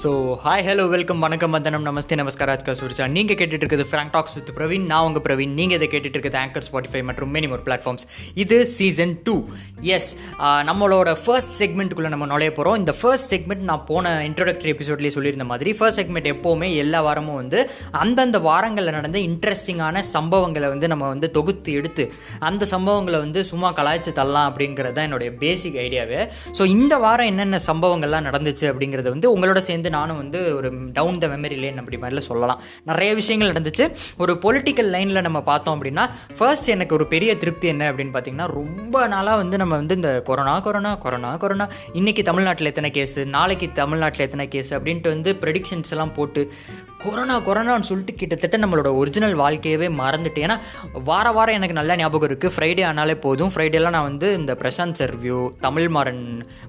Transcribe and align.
So 0.00 0.10
hi 0.42 0.64
hello 0.66 0.82
welcome 0.88 1.22
வணக்கம் 1.24 1.54
வந்தனம் 1.56 1.86
நமஸ்தே 1.86 2.16
நமஸ்கார் 2.16 2.50
ஆஜ்கா 2.52 2.72
சுரிச்சா 2.78 3.04
நீங்கள் 3.14 3.36
கேட்டுட்டு 3.38 3.64
இருக்குது 3.64 3.86
ஃப்ராங்க் 3.88 4.12
டாக்ஸ் 4.12 4.34
வித் 4.36 4.50
பிரவீன் 4.56 4.84
நான் 4.86 5.04
உங்கள் 5.06 5.24
பிரவீன் 5.24 5.54
நீங்கள் 5.54 5.78
இதை 5.78 5.86
கேட்டுட்டு 5.88 6.16
இருக்குது 6.16 6.38
ஆங்கர் 6.38 6.64
ஸ்பாட்டிஃபை 6.66 7.00
மற்றும் 7.02 7.30
மெனி 7.32 7.48
மோர் 7.48 7.62
பிளாட்ஃபார்ம்ஸ் 7.66 8.04
இது 8.36 8.56
சீசன் 8.72 9.14
டூ 9.26 9.34
எஸ் 9.94 10.10
நம்மளோட 10.68 11.14
ஃபர்ஸ்ட் 11.22 11.54
செக்மெண்ட்டுக்குள்ளே 11.58 12.10
நம்ம 12.10 12.28
நுழைய 12.32 12.50
போகிறோம் 12.50 12.76
இந்த 12.76 12.92
ஃபர்ஸ்ட் 13.00 13.32
செக்மெண்ட் 13.34 13.64
நான் 13.64 13.82
போன 13.88 14.12
இன்ட்ரோடக்டரி 14.28 14.72
எபிசோட்லேயே 14.74 15.14
சொல்லியிருந்த 15.16 15.46
மாதிரி 15.46 15.72
ஃபர்ஸ்ட் 15.78 16.00
செக்மெண்ட் 16.00 16.28
எப்போவுமே 16.28 16.68
எல்லா 16.76 17.00
வாரமும் 17.00 17.38
வந்து 17.38 17.60
அந்தந்த 18.02 18.40
வாரங்களில் 18.40 18.96
நடந்த 18.98 19.20
இன்ட்ரெஸ்டிங்கான 19.24 20.04
சம்பவங்களை 20.12 20.70
வந்து 20.70 20.92
நம்ம 20.92 21.08
வந்து 21.08 21.30
தொகுத்து 21.32 21.76
எடுத்து 21.80 22.06
அந்த 22.44 22.70
சம்பவங்களை 22.72 23.20
வந்து 23.20 23.46
சும்மா 23.46 23.70
கலாய்ச்சி 23.78 24.14
தள்ளலாம் 24.14 24.48
அப்படிங்கிறது 24.50 24.96
தான் 24.96 25.08
என்னுடைய 25.10 25.32
பேசிக் 25.38 25.80
ஐடியாவே 25.84 26.22
ஸோ 26.52 26.70
இந்த 26.76 26.94
வாரம் 26.98 27.32
என்னென்ன 27.32 27.62
சம்பவங்கள்லாம் 27.68 28.28
நடந்துச்சு 28.30 28.66
அப்படிங்கிறத 28.70 29.10
வந்து 29.10 29.34
உங்களோட 29.34 29.60
சேர்ந்து 29.68 29.86
நானும் 29.88 30.16
வந்து 30.16 30.54
ஒரு 30.54 30.72
டவுன் 30.92 31.18
த 31.18 31.26
மெமரி 31.26 31.58
லேன் 31.58 31.78
அப்படி 31.78 31.96
மாதிரிலாம் 31.96 32.28
சொல்லலாம். 32.30 32.62
நிறைய 32.84 33.14
விஷயங்கள் 33.14 33.62
நடந்துச்சு. 33.62 33.94
ஒரு 34.18 34.32
பொலிட்டிக்கல் 34.42 34.90
லைனில் 34.90 35.20
நம்ம 35.20 35.40
பார்த்தோம் 35.42 35.82
அப்படின்னா 35.82 36.10
ஃபர்ஸ்ட் 36.36 36.68
எனக்கு 36.68 36.94
ஒரு 36.94 37.06
பெரிய 37.06 37.36
திருப்தி 37.36 37.68
என்ன 37.68 37.92
அப்படின்னு 37.92 38.16
பார்த்தீங்கன்னா 38.16 38.46
ரொம்ப 38.46 39.06
நாளாக 39.06 39.36
வந்து 39.36 39.56
நம்ம 39.56 39.76
வந்து 39.76 39.94
இந்த 39.94 40.22
கொரோனா 40.22 40.60
கொரோனா 40.60 40.94
கொரோனா 40.94 41.36
கொரோனா 41.36 41.68
இன்றைக்கி 41.92 42.22
தமிழ்நாட்டில் 42.22 42.66
எத்தனை 42.66 42.90
கேஸு 42.90 43.24
நாளைக்கு 43.24 43.72
தமிழ்நாட்டில் 43.72 44.20
எத்தனை 44.20 44.48
கேஸ் 44.48 44.74
அப்படின்ட்டு 44.74 45.08
வந்து 45.08 45.32
ப்ரெடிக்ஷன்ஸ் 45.40 45.90
எல்லாம் 45.90 46.12
போட்டு 46.12 46.52
கொரோனா 47.02 47.34
கொரோனான்னு 47.46 47.88
சொல்லிட்டு 47.88 48.14
கிட்டத்தட்ட 48.20 48.56
நம்மளோட 48.58 48.88
ஒரிஜினல் 49.00 49.36
வாழ்க்கையவே 49.38 49.88
மறந்துட்டு 50.00 50.40
ஏன்னா 50.44 50.56
வார 51.08 51.30
வாரம் 51.36 51.54
எனக்கு 51.54 51.76
நல்ல 51.78 51.96
ஞாபகம் 51.96 52.28
இருக்குது 52.30 52.52
ஃப்ரைடே 52.56 52.82
ஆனாலே 52.90 53.14
போதும். 53.20 53.50
ஃப்ரைடேலாம் 53.54 53.94
நான் 53.96 54.08
வந்து 54.10 54.28
இந்த 54.38 54.52
Prashanth 54.62 54.98
sir 55.00 55.12
review 55.14 55.36
Tamil 55.60 55.88
Maran 55.96 56.22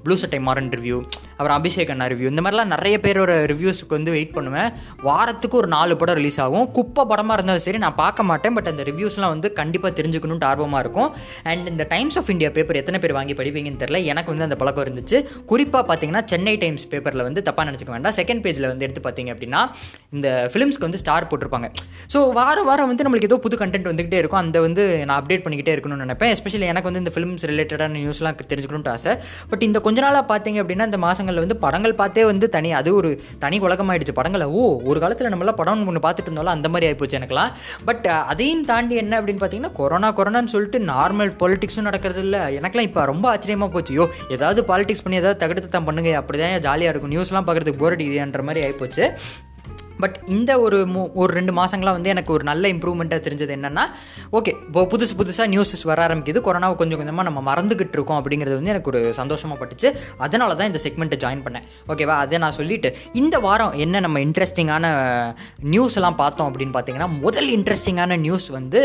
blue 0.04 0.16
சட்டை 0.16 0.40
மாறன் 0.40 0.70
ரிவ்யூ 0.70 0.98
அப்புறம் 1.38 1.56
அபிஷேக் 1.58 1.92
அண்ணா 1.94 2.06
ரிவ்யூ 2.06 2.28
இந்த 2.34 2.42
மாதிரிலாம் 2.42 2.72
நிறைய 2.74 2.96
பேரோட 3.06 3.32
ரிவ்யூஸுக்கு 3.52 3.96
வந்து 3.98 4.12
வெயிட் 4.12 4.34
பண்ணுவேன். 4.34 4.70
வாரத்துக்கு 5.02 5.58
ஒரு 5.58 5.68
நாலு 5.68 5.96
படம் 5.98 6.16
ரிலீஸ் 6.16 6.40
ஆகும். 6.46 6.72
குப்பை 6.72 7.06
படமாக 7.12 7.34
இருந்தாலும் 7.34 7.66
சரி 7.68 7.78
நான் 7.78 7.96
பார்க்க 7.96 8.24
மாட்டேன். 8.24 8.54
பட் 8.54 8.68
அந்த 8.68 8.84
ரிவ்யூஸ்லாம் 8.84 9.34
வந்து 9.36 9.54
கண்டிப்பாக 9.54 10.02
தெரிஞ்சுக்கணுன்ட்டு 10.02 10.50
ஆர்வமாக 10.52 10.84
இருக்கும். 10.86 11.10
அண்ட் 11.44 11.68
இந்த 11.68 11.86
டைம்ஸ் 11.90 12.20
ஆஃப் 12.20 12.30
இந்தியா 12.30 12.50
பேப்பர் 12.50 12.76
எத்தனை 12.76 13.00
பேர் 13.00 13.14
வாங்கி 13.14 13.34
படிப்பீங்கன்னு 13.34 13.82
தெரியல. 13.86 14.04
எனக்கு 14.14 14.30
வந்து 14.30 14.48
அந்த 14.50 14.56
பழக்கம் 14.56 14.86
இருந்துச்சு. 14.86 15.20
குறிப்பாக 15.46 15.84
பார்த்தீங்கன்னா 15.90 16.24
சென்னை 16.26 16.58
டைம்ஸ் 16.58 16.88
பேப்பரில் 16.88 17.28
வந்து 17.30 17.44
தப்பாக 17.46 17.68
நினச்சிக்க 17.72 17.92
வேண்டாம். 17.98 18.18
செகண்ட் 18.22 18.44
பேஜில் 18.48 18.72
வந்து 18.74 18.88
எடுத்து 18.90 19.04
பார்த்தீங்க 19.10 19.34
அப்படின்னா 19.36 19.64
இந்த 20.20 20.30
ஃபிலிம்ஸ்க்கு 20.54 20.88
வந்து 20.90 21.02
ஸ்டார் 21.04 21.30
போட்டிருப்பாங்க. 21.32 21.70
ஸோ 22.14 22.22
வாரம் 22.40 22.68
வாரம் 22.70 22.90
வந்து 22.92 23.04
நம்மளுக்கு 23.06 23.30
ஏதோ 23.32 23.40
புது 23.46 23.56
கண்டென்ட் 23.64 23.90
வந்துகிட்டே 23.92 24.20
இருக்கும். 24.22 24.42
அந்த 24.44 24.58
வந்து 24.68 24.84
நான் 25.08 25.18
அப்டேட் 25.20 25.44
பண்ணிக்கிட்டே 25.46 25.74
இருக்கணும்னு 25.76 26.06
நினைப்பேன். 26.08 26.32
எஸ்பெஷலி 26.36 26.68
எனக்கு 26.74 26.90
வந்து 26.90 27.04
இந்த 27.04 27.12
ஃபிலிம்ஸ் 27.16 27.46
ரிலேட்டடான 27.52 27.98
நியூஸ்லாம் 28.00 28.38
தெரிஞ்சுக்கணும்னு 28.52 28.94
ஆசை. 28.96 29.14
பட் 29.52 29.64
இந்த 29.68 29.78
கொஞ்ச 29.88 30.00
நாளாக 30.06 30.24
பார்த்தீங்க 30.32 30.60
அப்படின்னா 30.64 30.88
இந்த 30.90 31.00
மாதங்களில் 31.06 31.44
வந்து 31.46 31.58
படங்கள் 31.66 31.96
பார்த்தே 32.02 32.24
வந்து 32.32 32.46
தனி 32.56 32.70
அது 32.80 32.90
ஒரு 33.00 33.10
தனி 33.44 33.58
உலகமாயிடுச்சு 33.68 34.16
படங்களை 34.20 34.48
ஓ 34.60 34.64
ஒரு 34.90 35.00
காலத்தில் 35.04 35.32
நம்மளாம் 35.34 35.60
படம் 35.62 35.86
ஒன்று 35.92 36.04
பார்த்துட்டு 36.06 36.30
இருந்தாலும் 36.30 36.56
அந்த 36.56 36.68
மாதிரி 36.74 36.88
ஆகிப்போச்சு 36.90 37.18
எனக்குலாம் 37.20 37.52
பட் 37.90 38.08
அதையும் 38.32 38.66
தாண்டி 38.72 38.96
என்ன 39.04 39.14
அப்படின்னு 39.20 39.42
பார்த்தீங்கன்னா 39.44 39.74
கொரோனா 39.80 40.10
கொரோனான்னு 40.20 40.54
சொல்லிட்டு 40.56 40.82
நார்மல் 40.94 41.32
பொலிட்டிக்ஸும் 41.44 41.88
நடக்கிறது 41.90 42.24
இல்லை. 42.28 42.42
எனக்குலாம் 42.60 42.90
இப்போ 42.90 43.04
ரொம்ப 43.12 43.26
ஆச்சரியமாக 43.34 43.72
போச்சு. 43.76 43.94
யோ 44.00 44.06
ஏதாவது 44.38 44.62
பாலிடிக்ஸ் 44.72 45.06
பண்ணி 45.06 45.22
ஏதாவது 45.22 45.42
தகடுத்து 45.44 45.70
தான் 45.76 45.88
பண்ணுங்க 45.90 46.12
அப்படி 46.22 46.40
தான் 46.44 46.66
ஜாலியாக 46.68 46.94
இருக்கும் 46.94 47.14
நியூஸ்லாம் 47.16 47.48
பார்க்குறதுக்கு 47.50 47.84
போர் 47.84 47.96
அடிக்குதுன்ற 47.98 48.44
மாதிரி 48.50 48.64
ஆகிப்போச்சு 48.68 49.06
பட் 50.04 50.18
இந்த 50.36 50.52
ஒரு 50.66 50.78
மூ 50.94 51.02
ஒரு 51.22 51.32
ரெண்டு 51.38 51.54
மாதங்களாக 51.60 51.96
வந்து 51.98 52.12
எனக்கு 52.14 52.32
ஒரு 52.36 52.44
நல்ல 52.50 52.64
இம்ப்ரூவ்மெண்ட்டாக 52.74 53.22
தெரிஞ்சது 53.28 53.54
என்னென்னா 53.58 53.84
ஓகே 54.38 54.52
இப்போ 54.68 54.84
புதுசு 54.92 55.14
புதுசாக 55.22 55.48
நியூஸஸ் 55.54 55.84
வர 55.92 56.00
ஆரம்பிக்குது. 56.08 56.40
கொரோனாவை 56.48 56.76
கொஞ்சம் 56.82 57.00
கொஞ்சமாக 57.02 57.26
நம்ம 57.30 57.40
மறந்துக்கிட்டு 57.50 57.98
இருக்கோம் 57.98 58.20
அப்படிங்கிறது 58.22 58.58
வந்து 58.60 58.74
எனக்கு 58.74 58.92
ஒரு 58.92 59.02
சந்தோஷமாக 59.20 59.58
பட்டுச்சு. 59.62 59.90
அதனால 60.26 60.56
தான் 60.60 60.70
இந்த 60.72 60.82
செக்மெண்ட்டை 60.86 61.20
ஜாயின் 61.24 61.44
பண்ணேன். 61.46 61.66
ஓகேவா 61.92 62.16
அதை 62.26 62.40
நான் 62.46 62.58
சொல்லிவிட்டு 62.60 62.92
இந்த 63.22 63.36
வாரம் 63.48 63.74
என்ன 63.86 64.00
நம்ம 64.06 64.20
இன்ட்ரெஸ்டிங்கான 64.28 64.86
நியூஸ்லாம் 65.74 66.20
பார்த்தோம் 66.24 66.50
அப்படின்னு 66.52 66.76
பார்த்தீங்கன்னா 66.78 67.10
முதல் 67.26 67.50
இன்ட்ரெஸ்டிங்கான 67.58 68.20
நியூஸ் 68.26 68.48
வந்து 68.58 68.82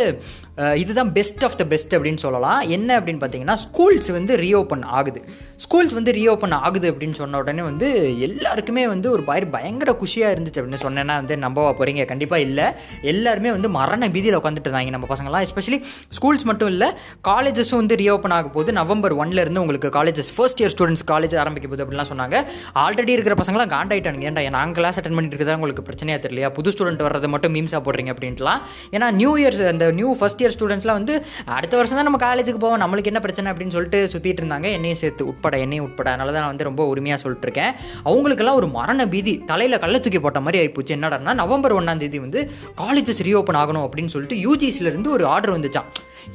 இதுதான் 0.83 1.13
பெஸ்ட் 1.19 1.45
ஆஃப் 1.47 1.57
த 1.61 1.65
பெஸ்ட் 1.75 1.95
அப்படின்னு 1.97 2.23
சொல்லலாம். 2.25 2.61
என்ன 2.77 2.91
அப்படின்னு 2.99 3.23
பார்த்தீங்கன்னா 3.23 3.57
ஸ்கூல்ஸ் 3.67 4.11
வந்து 4.19 4.33
ரீஓப்பன் 4.45 4.85
ஆகுது. 4.99 5.23
ஸ்கூல்ஸ் 5.65 5.95
வந்து 6.01 6.13
ரீஓப்பன் 6.19 6.59
ஆகுது 6.67 6.87
அப்படின்னு 6.93 7.19
சொன்ன 7.23 7.39
உடனே 7.45 7.63
வந்து 7.71 7.89
எல்லாருக்குமே 8.29 8.85
வந்து 8.95 9.11
ஒரு 9.15 9.25
பயங்கர 9.57 9.93
குஷியாக 10.03 10.35
இருந்துச்சு 10.37 10.61
அப்படின்னு 10.61 10.85
சொன்னேன் 10.87 11.04
என்னென்னா 11.05 11.17
வந்து 11.23 11.37
நம்பவா 11.45 11.71
போகிறீங்க 11.79 12.03
கண்டிப்பாக 12.11 12.45
இல்லை. 12.47 12.67
எல்லாருமே 13.13 13.51
வந்து 13.57 13.69
மரண 13.79 14.09
பீதியில் 14.15 14.37
உட்காந்துட்டு 14.41 14.69
இருந்தாங்க 14.69 14.93
நம்ம 14.97 15.07
பசங்களாம் 15.13 15.45
எஸ்பெஷலி 15.47 15.79
ஸ்கூல்ஸ் 16.17 16.45
மட்டும் 16.51 16.71
இல்லை 16.73 16.89
காலேஜஸும் 17.29 17.79
வந்து 17.81 17.97
ரீஓப்பன் 18.03 18.35
ஆக 18.37 18.49
போது 18.57 18.71
நவம்பர் 18.79 19.15
ஒன்லேருந்து 19.23 19.63
உங்களுக்கு 19.65 19.89
colleges 19.97 20.31
first 20.37 20.61
year 20.63 20.73
students 20.75 21.05
college 21.13 21.35
ஆரம்பிக்க 21.43 21.69
போது 21.73 21.83
அப்படிலாம் 21.85 22.11
சொன்னாங்க. 22.13 22.37
ஆல்ரெடி 22.85 23.13
இருக்கிற 23.17 23.37
பசங்களாம் 23.43 23.73
காண்டாயிட்டானுங்க. 23.75 24.27
ஏன்டா 24.31 24.45
நாங்கள் 24.59 24.79
கிளாஸ் 24.79 24.99
அட்டன் 25.01 25.17
பண்ணிட்டு 25.17 25.37
இருக்கிறதா 25.37 25.59
உங்களுக்கு 25.61 25.85
பிரச்சனையாக 25.89 26.21
தெரியலையா? 26.25 26.51
புது 26.59 26.73
ஸ்டூடெண்ட் 26.75 27.05
வர்றதை 27.07 27.31
மட்டும் 27.35 27.55
மீம்ஸாக 27.57 27.83
போடுறீங்க 27.89 28.13
அப்படின்ட்டுலாம். 28.15 28.61
ஏன்னா 28.97 29.09
நியூ 29.21 29.33
இயர்ஸ் 29.43 29.63
அந்த 29.73 29.87
நியூ 30.01 30.11
ஃபஸ்ட் 30.21 30.43
இயர் 30.45 30.55
ஸ்டூடெண்ட்ஸ்லாம் 30.57 30.99
வந்து 31.01 31.17
அடுத்த 31.59 31.75
வருஷம் 31.81 31.99
தான் 32.01 32.09
நம்ம 32.11 32.21
காலேஜுக்கு 32.27 32.63
போவோம். 32.65 32.81
நம்மளுக்கு 32.85 33.13
என்ன 33.13 33.23
பிரச்சனை 33.27 33.51
அப்படின்னு 33.53 33.77
சொல்லிட்டு 33.77 34.01
சுற்றிட்டு 34.15 34.43
இருந்தாங்க. 34.45 34.69
என்னையும் 34.79 35.01
சேர்த்து 35.03 35.23
உட்பட 35.33 35.55
என்னையும் 35.65 35.87
உட்பட. 35.89 36.09
அதனால 36.15 36.33
தான் 36.35 36.43
நான் 36.45 36.53
வந்து 36.55 36.69
ரொம்ப 36.71 36.83
உரிமையாக 36.93 37.21
சொல்லிட்டு 37.25 37.47
இருக்கேன். 37.49 37.73
அவங்களுக்கெல்லாம் 38.09 38.59
ஒரு 38.63 38.69
மரண 38.79 39.07
பீதி. 39.15 39.35
தலையில் 39.51 39.81
கள்ள 39.85 39.97
தூக்கி 40.05 40.21
போட்ட 40.27 40.41
மாதிரி 40.47 40.61
என்னடா 40.95 41.35
நவம்பர் 41.35 41.73
ஒன்றாம் 41.73 41.97
தேதி 41.97 42.19
வந்து 42.19 42.41
காலேஜஸ் 42.77 43.23
ரீஓப்பன் 43.23 43.61
ஆகணும் 43.63 43.87
அப்படின்னு 43.87 44.07
சொல்லிட்டு 44.07 44.39
யூஜிசிலேருந்து 44.45 45.09
ஒரு 45.09 45.27
ஆர்டர் 45.27 45.55
வந்துச்சான் 45.57 45.91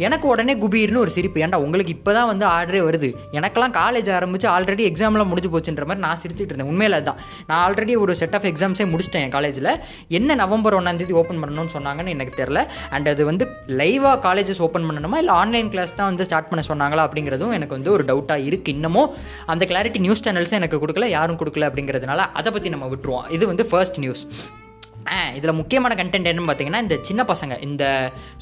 எனக்கு 0.06 0.26
உடனே 0.34 0.56
குபீர்னு 0.64 1.04
ஒரு 1.06 1.14
சிரிப்பு. 1.18 1.42
ஏன்டா 1.46 1.60
உங்களுக்கு 1.66 1.94
இப்போ 1.98 2.14
தான் 2.18 2.30
வந்து 2.32 2.46
ஆர்டரே 2.56 2.82
வருது? 2.88 3.10
எனக்கெல்லாம் 3.38 3.76
காலேஜ் 3.82 4.12
ஆரம்பிச்சு 4.18 4.48
ஆல்ரெடி 4.56 4.86
எக்ஸாம்லாம் 4.92 5.30
முடிஞ்சு 5.32 5.52
போச்சுன்ற 5.54 5.86
மாதிரி 5.90 6.06
நான் 6.08 6.22
சிரிச்சிட்டு 6.24 6.52
இருந்தேன். 6.52 6.72
உண்மையில 6.74 7.00
அதுதான். 7.00 7.20
நான் 7.50 7.62
ஆல்ரெடி 7.66 7.96
ஒரு 8.04 8.16
செட் 8.22 8.36
ஆஃப் 8.40 8.48
எக்ஸாம்ஸே 8.52 8.88
முடிச்சிட்டேன் 8.94 9.26
என் 9.28 9.36
காலேஜில் 9.38 9.72
என்ன 10.20 10.36
நவம்பர் 10.44 10.78
ஒன்றாம் 10.80 11.02
தேதி 11.02 11.14
ஓப்பன் 11.22 11.42
பண்ணணும்னு 11.44 11.76
சொன்னாங்கன்னு 11.78 12.16
எனக்கு 12.18 12.34
தெரில 12.42 12.62
அண்ட் 12.96 13.10
அது 13.14 13.26
வந்து 13.32 13.48
லைவாக 13.82 14.18
காலேஜஸ் 14.28 14.62
ஓப்பன் 14.68 14.88
பண்ணணுமா 14.90 15.20
இல்லை 15.24 15.36
ஆன்லைன் 15.42 15.72
கிளாஸ் 15.76 15.98
தான் 16.00 16.10
வந்து 16.12 16.28
ஸ்டார்ட் 16.30 16.50
பண்ண 16.52 16.64
சொன்னாங்களா 16.72 17.06
அப்படிங்கிறதும் 17.08 17.56
எனக்கு 17.58 17.78
வந்து 17.78 17.92
ஒரு 17.96 18.06
டவுட்டாக 18.12 18.48
இருக்குது 18.50 18.76
இன்னமும் 18.78 19.12
அந்த 19.54 19.66
கிளாரிட்டி 19.72 20.00
நியூஸ் 20.06 20.26
சேனல்ஸும் 20.28 20.60
எனக்கு 20.62 20.82
கொடுக்கல 20.86 21.10
யாரும் 21.18 21.42
கொடுக்கல 21.42 21.70
அப்படிங்கிறதுனால 21.70 22.30
அதை 22.42 22.52
பற்றி 22.52 22.70
நம்ம 22.76 22.88
விட்டுருவோம். 22.94 23.28
இது 23.38 23.46
வந்து 23.48 23.66
ஃபர்ஸ்ட் 23.72 24.00
நியூஸ் 24.06 24.24
இதில் 25.38 25.56
முக்கியமான 25.59 25.96
கண்டென்ட் 26.00 26.30
என்னன்னு 26.30 26.50
பார்த்தீங்கன்னா 26.50 26.81
இந்த 26.86 26.96
சின்ன 27.09 27.22
பசங்க 27.31 27.53
இந்த 27.68 27.84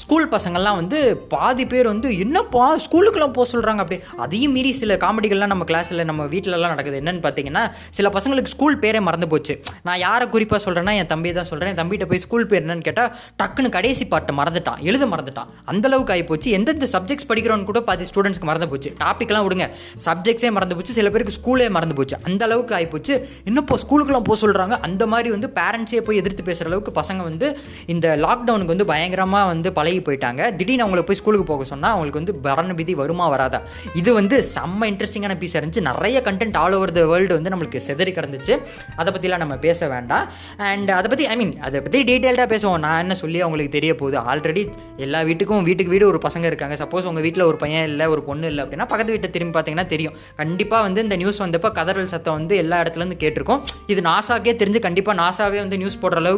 ஸ்கூல் 0.03 0.27
பசங்கள்லாம் 0.35 0.77
வந்து 0.81 0.99
பாதி 1.33 1.65
பேர் 1.65 1.87
வந்து 1.91 2.09
என்னப்பா 2.23 2.65
ஸ்கூலுக்குலாம் 2.85 3.35
போக 3.37 3.45
சொல்கிறாங்க 3.53 3.81
அப்படி. 3.83 3.99
அதையும் 4.25 4.53
மீறி 4.57 4.71
சில 4.81 4.95
காமெடிகள்லாம் 5.03 5.53
நம்ம 5.53 5.65
கிளாஸில் 5.71 6.03
நம்ம 6.09 6.25
வீட்டிலலாம் 6.33 6.73
நடக்குது. 6.75 6.99
என்னன்னு 7.01 7.21
பார்த்தீங்கன்னா 7.25 7.63
சில 7.97 8.09
பசங்களுக்கு 8.17 8.53
ஸ்கூல் 8.55 8.77
பேரே 8.83 9.01
மறந்து 9.07 9.27
போச்சு. 9.27 9.55
நான் 9.87 9.99
யாரை 10.05 10.27
குறிப்பாக 10.35 10.61
சொல்கிறேன்னா 10.65 10.95
என் 11.01 11.11
தம்பி 11.13 11.31
தான் 11.39 11.49
சொல்கிறேன் 11.51 11.71
என் 11.73 11.81
தம்பிகிட்ட 11.81 12.07
போய் 12.11 12.23
ஸ்கூல் 12.25 12.47
பேர் 12.51 12.63
என்னன்னு 12.65 12.87
கேட்டால் 12.89 13.11
டக்குன்னு 13.41 13.71
கடைசி 13.77 14.05
பாட்டை 14.13 14.35
மறந்துட்டான். 14.39 14.81
எழுத 14.89 15.05
மறந்துட்டான். 15.13 15.51
அந்தளவுக்கு 15.73 16.13
ஆகிப்போச்சு 16.15 16.51
எந்தெந்த 16.57 16.89
சப்ஜெக்ட்ஸ் 16.95 17.29
படிக்கிறோன்னு 17.31 17.69
கூட 17.71 17.81
பாதி 17.89 18.07
ஸ்டூடெண்ட்ஸ்க்கு 18.11 18.49
மறந்து 18.51 18.69
போச்சு. 18.73 18.91
டாப்பிக்லாம் 19.03 19.47
விடுங்க. 19.47 19.67
சப்ஜெக்ட்ஸே 20.07 20.51
மறந்து 20.57 20.75
போச்சு. 20.75 20.97
சில 20.99 21.09
பேருக்கு 21.15 21.37
ஸ்கூலே 21.39 21.69
மறந்து 21.77 21.97
போச்சு. 21.99 22.17
அந்த 22.29 22.43
அளவுக்கு 22.49 22.75
ஆகிப்போச்சு 22.79 23.15
என்னப்போ 23.51 23.77
ஸ்கூலுக்குலாம் 23.85 24.27
போக 24.29 24.39
சொல்கிறாங்க 24.45 24.77
அந்த 24.89 25.03
மாதிரி 25.13 25.29
வந்து 25.35 25.49
பேரண்ட்ஸே 25.59 26.01
போய் 26.07 26.21
எதிர்த்து 26.23 26.45
பேசுகிற 26.57 26.71
அளவுக்கு 26.71 26.91
பசங்க 26.99 27.21
வந்து 27.29 27.47
இந்த 27.93 28.07
லாக்டவுனுக்கு 28.25 28.73
வந்து 28.75 28.87
பயங்கரமாக 28.91 29.45
வந்து 29.53 29.69
பழகி 29.77 30.01
போயிட்டாங்க. 30.07 30.41
திடீர்னு 30.59 30.83
அவங்கள 30.85 31.01
போய் 31.07 31.19
ஸ்கூலுக்கு 31.19 31.47
போக 31.51 31.65
சொன்னால் 31.71 31.93
அவங்களுக்கு 31.95 32.19
வந்து 32.21 32.33
பரண 32.45 32.73
பிதி 32.79 32.93
வருமா 33.01 33.25
வராதா? 33.33 33.59
இது 34.01 34.09
வந்து 34.19 34.35
செம்ம 34.53 34.89
இன்ட்ரெஸ்டிங்கான 34.91 35.35
பீஸ் 35.41 35.55
இருந்துச்சு. 35.59 35.83
நிறைய 35.89 36.17
content 36.27 36.57
all 36.63 36.75
over 36.77 36.93
the 36.97 37.03
world 37.11 37.33
வந்து 37.39 37.51
நம்மளுக்கு 37.53 37.81
செதறி 37.87 38.11
கிடந்துச்சு. 38.17 38.53
அதை 39.01 39.09
பற்றிலாம் 39.15 39.43
நம்ம 39.43 39.57
பேச 39.65 39.87
வேண்டாம். 39.93 40.25
அண்ட் 40.69 40.91
அதை 40.99 41.07
பற்றி 41.13 41.27
ஐ 41.33 41.37
மீன் 41.41 41.53
அதை 41.67 41.81
பற்றி 41.85 42.01
டீட்டெயில்டாக 42.11 42.47
பேசுவோம். 42.53 42.81
நான் 42.85 43.01
என்ன 43.05 43.17
சொல்லி 43.23 43.41
அவங்களுக்கு 43.45 43.73
தெரிய 43.77 43.93
போகுது? 44.01 44.17
ஆல்ரெடி 44.31 44.63
எல்லா 45.05 45.21
வீட்டுக்கும் 45.29 45.65
வீட்டுக்கு 45.69 45.93
வீடு 45.95 46.05
ஒரு 46.11 46.21
பசங்க 46.27 46.45
இருக்காங்க. 46.51 46.77
சப்போஸ் 46.83 47.07
உங்கள் 47.11 47.25
வீட்டில் 47.27 47.47
ஒரு 47.49 47.57
பையன் 47.63 47.87
இல்லை 47.91 48.07
ஒரு 48.15 48.23
பொண்ணு 48.29 48.47
இல்லை 48.51 48.63
அப்படின்னா 48.65 48.87
பக்கத்து 48.91 49.13
வீட்டை 49.15 49.29
திரும்பி 49.35 49.55
பார்த்தீங்கன்னா 49.57 49.87
தெரியும். 49.93 50.15
கண்டிப்பாக 50.41 50.81
வந்து 50.87 50.99
இந்த 51.05 51.15
நியூஸ் 51.21 51.41
வந்தப்போ 51.45 51.71
கதறல் 51.79 52.11
சத்தம் 52.13 52.37
வந்து 52.39 52.55
எல்லா 52.63 52.77
இடத்துலேருந்து 52.83 53.19
கேட்டிருக்கோம். 53.23 53.61
இது 53.93 54.01
நாசாக்கே 54.09 54.53
தெரிஞ்சு 54.61 54.81
கண்டிப்பாக 54.87 55.15
நாசாவே 55.21 55.59
வந்து 55.63 55.77
நியூஸ் 55.81 55.99
போடுற 56.01 56.19
அளவுக்கு 56.23 56.36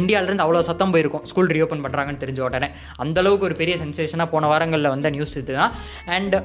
இந்தியாவிலேருந்து 0.00 0.46
அவ்வளோ 0.46 0.66
சத்தம் 0.68 0.92
போயிருக்கும். 0.96 1.24
ஸ்கூல் 1.30 1.54
ரீஓப்பன் 1.56 1.86
பண்ணுறாங்கன்னு 1.86 2.22
தெரிஞ்ச 2.26 2.42
உடனே. 2.50 2.70
அந்தளவுக்கு 3.04 3.48
ஒரு 3.50 3.58
பெரிய 3.62 3.76
சென்சேஷனாக 3.84 4.32
போன 4.36 4.46
வாரங்களில் 4.54 4.94
வந்த 4.96 5.10
நியூஸ் 5.16 5.40
இதுதான் 5.42 5.74
அண்ட் 6.18 6.36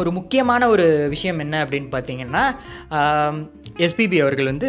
ஒரு 0.00 0.10
முக்கியமான 0.16 0.62
ஒரு 0.72 0.86
விஷயம் 1.12 1.38
என்ன 1.42 1.60
அப்படின்னு 1.64 1.88
பார்த்தீங்கன்னா 1.94 2.42
எஸ்பிபி 3.84 4.18
அவர்கள் 4.24 4.50
வந்து 4.50 4.68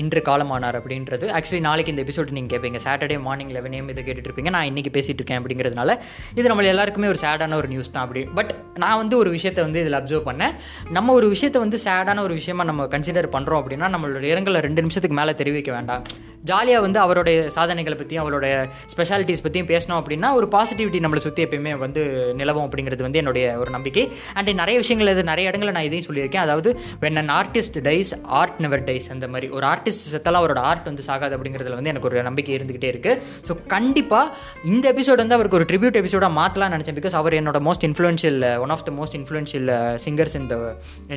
இன்று 0.00 0.20
காலமானார் 0.26 0.76
அப்படின்றது. 0.80 1.26
ஆக்சுவலி 1.36 1.60
நாளைக்கு 1.66 1.92
இந்த 1.92 2.02
எபிசோட் 2.04 2.34
நீங்கள் 2.36 2.52
கேட்பீங்க 2.52 2.80
சாட்டர்டே 2.86 3.16
மார்னிங் 3.26 3.52
லெவன் 3.56 3.76
ஏம் 3.78 3.88
இதை 3.92 4.02
கேட்டுட்டு 4.04 4.28
இருப்பீங்க. 4.30 4.52
நான் 4.56 4.68
இன்றைக்கி 4.70 4.92
பேசிகிட்டு 4.96 5.20
இருக்கேன் 5.20 5.40
அப்படிங்கிறதுனால 5.40 5.96
இது 6.38 6.46
நம்ம 6.50 6.68
எல்லாருக்குமே 6.74 7.10
ஒரு 7.12 7.20
சேடான 7.24 7.56
ஒரு 7.60 7.70
நியூஸ் 7.72 7.92
தான் 7.94 8.04
அப்படி. 8.06 8.24
பட் 8.38 8.52
நான் 8.84 9.00
வந்து 9.02 9.16
ஒரு 9.22 9.32
விஷயத்தை 9.36 9.64
வந்து 9.68 9.82
இதில் 9.84 9.98
அப்சர்வ் 10.00 10.28
பண்ணேன். 10.30 10.54
நம்ம 10.98 11.14
ஒரு 11.20 11.28
விஷயத்தை 11.34 11.60
வந்து 11.66 11.80
சேடான 11.86 12.22
ஒரு 12.28 12.36
விஷயமா 12.40 12.66
நம்ம 12.72 12.88
கன்சிடர் 12.96 13.34
பண்ணுறோம் 13.36 13.62
அப்படின்னா 13.62 13.88
நம்மளோட 13.96 14.26
இரங்கலை 14.34 14.62
ரெண்டு 14.68 14.84
நிமிஷத்துக்கு 14.86 15.20
மேலே 15.20 15.34
தெரிவிக்க 15.42 15.72
வேண்டாம். 15.78 16.04
ஜாலியாக 16.50 16.84
வந்து 16.86 16.98
அவருடைய 17.04 17.38
சாதனைகளை 17.56 17.96
பற்றியும் 18.00 18.22
அவருடைய 18.24 18.54
ஸ்பெஷாலிட்டிஸ் 18.94 19.44
பற்றியும் 19.46 19.70
பேசணும் 19.72 19.98
அப்படின்னா 20.00 20.30
ஒரு 20.38 20.48
பாசிட்டிவிட்டி 20.56 21.00
நம்மளை 21.04 21.22
சுற்றி 21.26 21.44
எப்பயுமே 21.46 21.72
வந்து 21.84 22.02
நிலவும் 22.40 22.66
அப்படிங்கிறது 22.66 23.06
வந்து 23.06 23.20
என்னுடைய 23.22 23.46
ஒரு 23.62 23.70
நம்பிக்கை. 23.76 24.04
அண்ட் 24.36 24.50
நிறைய 24.62 24.76
விஷயங்கள் 24.84 25.12
இது 25.14 25.24
நிறைய 25.32 25.50
இடங்களில் 25.50 25.76
நான் 25.78 25.88
இதையும் 25.88 26.06
சொல்லியிருக்கேன். 26.08 26.44
அதாவது 26.46 26.68
when 27.04 27.20
an 27.22 27.32
artist 27.40 27.78
dies 27.88 28.12
art 28.40 28.58
never 28.66 28.84
dies 28.88 29.08
அந்த 29.14 29.28
மாதிரி 29.34 29.48
ஒரு 29.58 29.66
ஆர்டிஸ்ட் 29.72 30.04
செத்தாலும் 30.14 30.40
அவரோட 30.42 30.60
ஆர்ட் 30.70 30.86
வந்து 30.90 31.04
சாகாது 31.08 31.36
அப்படிங்கிறதுல 31.38 31.76
வந்து 31.80 31.92
எனக்கு 31.92 32.08
ஒரு 32.10 32.26
நம்பிக்கை 32.28 32.54
இருந்துகிட்டே 32.58 32.90
இருக்குது 32.94 33.18
ஸோ 33.48 33.54
கண்டிப்பாக 33.74 34.66
இந்த 34.72 34.84
எபிசோட் 34.94 35.22
வந்து 35.24 35.36
அவருக்கு 35.38 35.58
ஒரு 35.60 35.66
ட்ரிபியூட் 35.70 35.98
எபிசோடாக 36.02 36.32
மாற்றலாம்னு 36.40 36.76
நினச்சேன். 36.76 36.98
பிகாஸ் 37.00 37.16
அவர் 37.20 37.36
என்னோட 37.40 37.60
most 37.68 37.84
influential 37.88 38.40
one 38.64 38.72
of 38.74 38.84
the 38.88 38.92
most 39.00 39.16
influential 39.20 39.68
singers 40.04 40.36
இந்த 40.42 40.54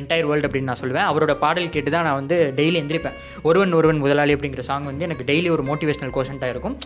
என்டையர் 0.00 0.28
வேர்ல்டு 0.30 0.48
அப்படின்னு 0.48 0.70
நான் 0.70 0.80
சொல்லுவேன். 0.82 1.06
அவரோட 1.12 1.34
பாடல் 1.44 1.72
கேட்டு 1.76 1.90
தான் 1.96 2.06
நான் 2.08 2.18
வந்து 2.20 2.36
டெய்லி 2.60 2.78
எந்திரிப்பேன். 2.82 3.16
ஒருவன் 3.48 3.76
ஒருவன் 3.80 4.02
முதலாளி 4.04 4.34
அப்படிங்கிற 4.38 4.64
சாங் 4.70 4.88
வந்து 4.90 5.06
எனக்கு 5.08 5.21
டெய்லி 5.22 5.50
ஒரு 5.50 5.64
மோட்டிவேஷனல் 5.64 6.14
கோஷன்ட்டாக 6.16 6.48
இருக்கும். 6.48 6.76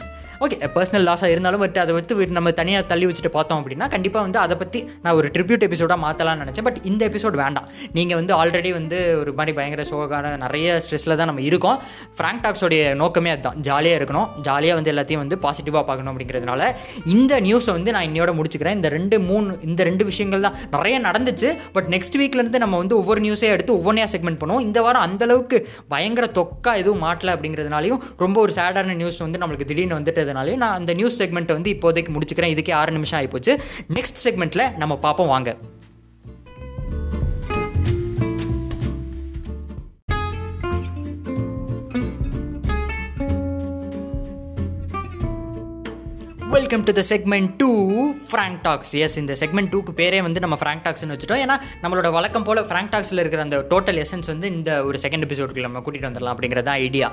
ஓகே 0.44 0.56
பர்சனல் 0.74 1.06
லாஸாக 1.08 1.28
இருந்தாலும் 1.34 1.62
பட் 1.62 1.78
அதை 1.82 1.92
வந்து 1.96 2.26
நம்ம 2.38 2.48
தனியாக 2.58 2.84
தள்ளி 2.90 3.06
வச்சுட்டு 3.08 3.30
பார்த்தோம் 3.36 3.60
அப்படின்னா 3.60 3.86
கண்டிப்பாக 3.94 4.22
வந்து 4.26 4.38
அதை 4.44 4.54
பற்றி 4.62 4.80
நான் 5.04 5.16
ஒரு 5.20 5.28
ட்ரிபியூட் 5.34 5.62
எபிசோடாக 5.66 5.98
மாற்றலாம்னு 6.04 6.42
நினச்சேன். 6.44 6.66
பட் 6.68 6.80
இந்த 6.90 7.02
எபிசோட் 7.10 7.36
வேண்டாம். 7.42 7.68
நீங்கள் 7.96 8.18
வந்து 8.20 8.32
ஆல்ரெடி 8.40 8.70
வந்து 8.78 8.98
ஒரு 9.20 9.32
மாதிரி 9.38 9.52
பயங்கர 9.58 9.84
சோகான 9.90 10.32
நிறைய 10.44 10.74
ஸ்ட்ரெஸ்ஸில் 10.84 11.16
தான் 11.20 11.30
நம்ம 11.30 11.42
இருக்கோம். 11.48 11.78
ஃப்ராங்க் 12.18 12.42
டாக்ஸோடைய 12.46 12.82
நோக்கமே 13.02 13.30
அதுதான். 13.34 13.56
ஜாலியாக 13.68 13.98
இருக்கணும். 14.00 14.28
ஜாலியாக 14.48 14.78
வந்து 14.80 14.92
எல்லாத்தையும் 14.94 15.22
வந்து 15.24 15.38
பாசிட்டிவாக 15.46 15.84
பார்க்கணும் 15.90 16.12
அப்படிங்கிறதுனால 16.12 16.68
இந்த 17.14 17.40
நியூஸை 17.46 17.72
வந்து 17.78 17.94
நான் 17.96 18.06
இன்னையோட 18.10 18.34
முடிச்சுக்கிறேன். 18.40 18.76
இந்த 18.80 18.90
ரெண்டு 18.96 19.18
மூணு 19.28 19.58
இந்த 19.70 19.82
ரெண்டு 19.90 20.06
விஷயங்கள் 20.10 20.44
தான் 20.48 20.58
நிறைய 20.76 20.98
நடந்துச்சு. 21.08 21.50
பட் 21.78 21.90
நெக்ஸ்ட் 21.96 22.18
வீக்லேருந்து 22.22 22.62
நம்ம 22.66 22.82
வந்து 22.84 22.96
ஒவ்வொரு 23.00 23.22
நியூஸே 23.26 23.50
எடுத்து 23.56 23.74
ஒவ்வொன்றையாக 23.78 24.12
செக்மெண்ட் 24.16 24.40
பண்ணுவோம். 24.42 24.66
இந்த 24.68 24.78
வாரம் 24.88 25.06
அந்தளவுக்கு 25.08 25.58
பயங்கர 25.94 26.28
தொக்கா 26.40 26.74
எதுவும் 26.84 27.02
மாட்டல 27.08 27.34
அப்படிங்கிறதுனாலையும் 27.36 28.00
ரொம்ப 28.26 28.36
ஒரு 28.46 28.54
சேடான 28.60 28.96
நியூஸ் 29.02 29.20
வந்து 29.26 29.42
நம்மளுக்கு 29.44 29.70
திடீர்னு 29.72 29.98
வந்துட்டு 29.98 30.24
வந்துட்டதுனாலையும் 30.26 30.56
நான் 30.56 30.76
அந்த 30.76 30.94
நியூஸ் 30.94 31.22
செக்மெண்ட்டை 31.22 31.52
வந்து 31.52 31.72
இப்போதைக்கு 31.72 32.16
முடிச்சுக்கிறேன். 32.16 32.52
இதுக்கே 32.54 32.72
ஆறு 32.72 32.92
நிமிஷம் 32.92 33.20
ஆகிப்போச்சு 33.20 33.60
நெக்ஸ்ட் 33.94 34.24
செக்மெண்ட்டில் 34.24 34.76
நம்ம 34.76 34.96
பார்ப்போம். 34.96 35.26
வாங்க. 35.26 35.56
Welcome 46.56 46.84
to 46.88 46.92
the 46.98 47.02
segment 47.08 47.48
two 47.60 47.70
Frank 48.28 48.58
Talks 48.66 48.92
S 49.04 49.16
இந்த 49.20 49.32
செக்மெண்ட் 49.40 49.70
டூக்கு 49.72 49.92
பேரே 49.98 50.18
வந்து 50.26 50.40
நம்ம 50.44 50.56
ஃப்ராங்க் 50.60 50.82
டாக்ஸ்னு 50.84 51.14
வச்சுட்டோம். 51.14 51.40
ஏன்னா 51.44 51.56
நம்மளோட 51.82 52.08
வழக்கம் 52.16 52.44
போல் 52.46 52.60
ஃப்ராங்க் 52.68 52.90
டாக்ஸில் 52.92 53.20
இருக்கிற 53.22 53.42
அந்த 53.46 53.58
டோட்டல் 53.72 53.98
எசன்ஸ் 54.02 54.28
வந்து 54.32 54.46
இந்த 54.56 54.70
ஒரு 54.88 54.98
செகண்ட் 55.04 55.24
எபிசோடுக்கு 55.26 55.64
நம்ம 55.66 55.80
கூட்டிகிட்டு 55.86 56.08
வந்துடலாம் 56.08 56.34
அப்படிங்கிறது 56.34 56.66
தான் 56.68 56.78
ஐடியா 56.86 57.08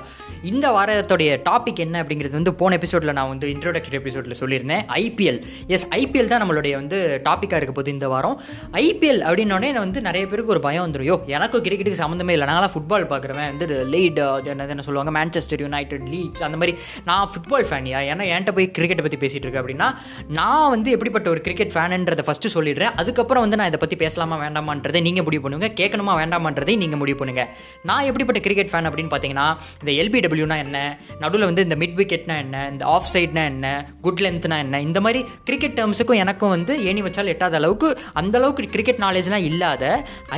இந்த 0.50 0.68
வாரத்தோடைய 0.76 1.32
டாபிக் 1.48 1.82
என்ன 1.86 2.02
அப்படிங்கிறது 2.02 2.36
வந்து 2.38 2.54
போன 2.60 2.78
எபிசோடில் 2.80 3.14
நான் 3.18 3.30
வந்து 3.32 3.48
இன்ட்ரோடக்டரி 3.54 3.98
எபிசோடில் 4.00 4.36
சொல்லியிருந்தேன். 4.42 4.84
ஐபிஎல் 5.02 5.40
எஸ் 5.76 5.86
ஐபிஎல் 5.98 6.30
தான் 6.32 6.42
நம்மளுடைய 6.44 6.72
வந்து 6.80 7.00
டாப்பிக்காக 7.28 7.60
இருக்க 7.60 7.74
போது 7.80 7.92
இந்த 7.96 8.08
வாரம். 8.14 8.38
ஐபிஎல் 8.84 9.20
அப்படின்னோடனே 9.30 9.72
வந்து 9.86 10.02
நிறைய 10.08 10.24
பேருக்கு 10.32 10.54
ஒரு 10.56 10.64
பயம் 10.68 10.86
வந்துடும் 10.86 11.10
யோ 11.10 11.18
எனக்கும் 11.36 11.66
கிரிக்கெட்டுக்கு 11.68 12.02
சம்மந்தமே 12.04 12.36
இல்லை. 12.36 12.48
நாங்களாம் 12.52 12.74
ஃபுட்பால் 12.76 13.08
பார்க்குறவன். 13.12 13.50
வந்து 13.52 13.68
லீட் 13.96 14.22
அது 14.30 14.54
என்ன 14.54 14.70
என்ன 14.76 14.86
சொல்லுவாங்க? 14.88 15.14
மேன்செஸ்டர் 15.20 15.64
யுனைடெட் 15.66 16.08
லீட்ஸ் 16.14 16.46
அந்த 16.50 16.58
மாதிரி 16.62 16.74
நான் 17.10 17.28
ஃபுட்பால் 17.34 17.68
ஃபேனியா 17.72 18.02
ஏன்னா 18.10 18.26
என்கிட்ட 18.32 18.56
போய் 18.60 18.72
கிரிக்கெட்டை 18.80 19.06
பற்றி 19.06 19.20
பேசிகிட்டு 19.34 19.46
இருக்கேன் 19.46 19.64
அப்படின்னா 19.64 19.88
நான் 20.38 20.70
வந்து 20.74 20.88
எப்படிப்பட்ட 20.96 21.28
ஒரு 21.34 21.40
கிரிக்கெட் 21.46 21.72
ஃபேனுன்றதை 21.74 22.24
ஃபஸ்ட்டு 22.28 22.52
சொல்லிடுறேன். 22.56 22.92
அதுக்கப்புறம் 23.00 23.44
வந்து 23.44 23.58
நான் 23.60 23.70
இதை 23.72 23.80
பற்றி 23.84 23.96
பேசலாமா 24.04 24.36
வேண்டாமான்றதை 24.44 25.00
நீங்கள் 25.08 25.26
முடிவு 25.28 25.42
பண்ணுங்க. 25.44 25.68
கேட்கணுமா 25.80 26.14
வேண்டாமான்றதை 26.20 26.74
நீங்கள் 26.82 27.00
முடிவு 27.02 27.18
பண்ணுங்கள் 27.20 27.48
நான் 27.90 28.06
எப்படிப்பட்ட 28.10 28.40
கிரிக்கெட் 28.46 28.70
ஃபேன் 28.72 28.88
அப்படின்னு 28.90 29.12
பார்த்தீங்கன்னா 29.14 29.46
இந்த 29.82 29.92
எல்பிடபிள்யூனா 30.02 30.58
என்ன? 30.64 30.78
நடுவில் 31.22 31.46
வந்து 31.50 31.64
இந்த 31.66 31.76
மிட் 31.82 31.96
விக்கெட்னா 32.00 32.36
என்ன? 32.44 32.56
இந்த 32.72 32.84
ஆஃப் 32.94 33.10
சைட்னா 33.14 33.44
என்ன? 33.52 33.66
குட் 34.06 34.22
லென்த்னா 34.26 34.58
என்ன? 34.64 34.80
இந்த 34.88 34.98
மாதிரி 35.06 35.22
கிரிக்கெட் 35.50 35.76
டேர்ம்ஸுக்கும் 35.80 36.20
எனக்கும் 36.24 36.54
வந்து 36.56 36.72
ஏணி 36.90 37.02
வச்சால் 37.06 37.32
எட்டாத 37.34 37.56
அளவுக்கு 37.60 37.90
அந்த 38.22 38.34
அளவுக்கு 38.40 38.70
கிரிக்கெட் 38.76 39.02
நாலேஜ்லாம் 39.06 39.46
இல்லாத 39.50 39.84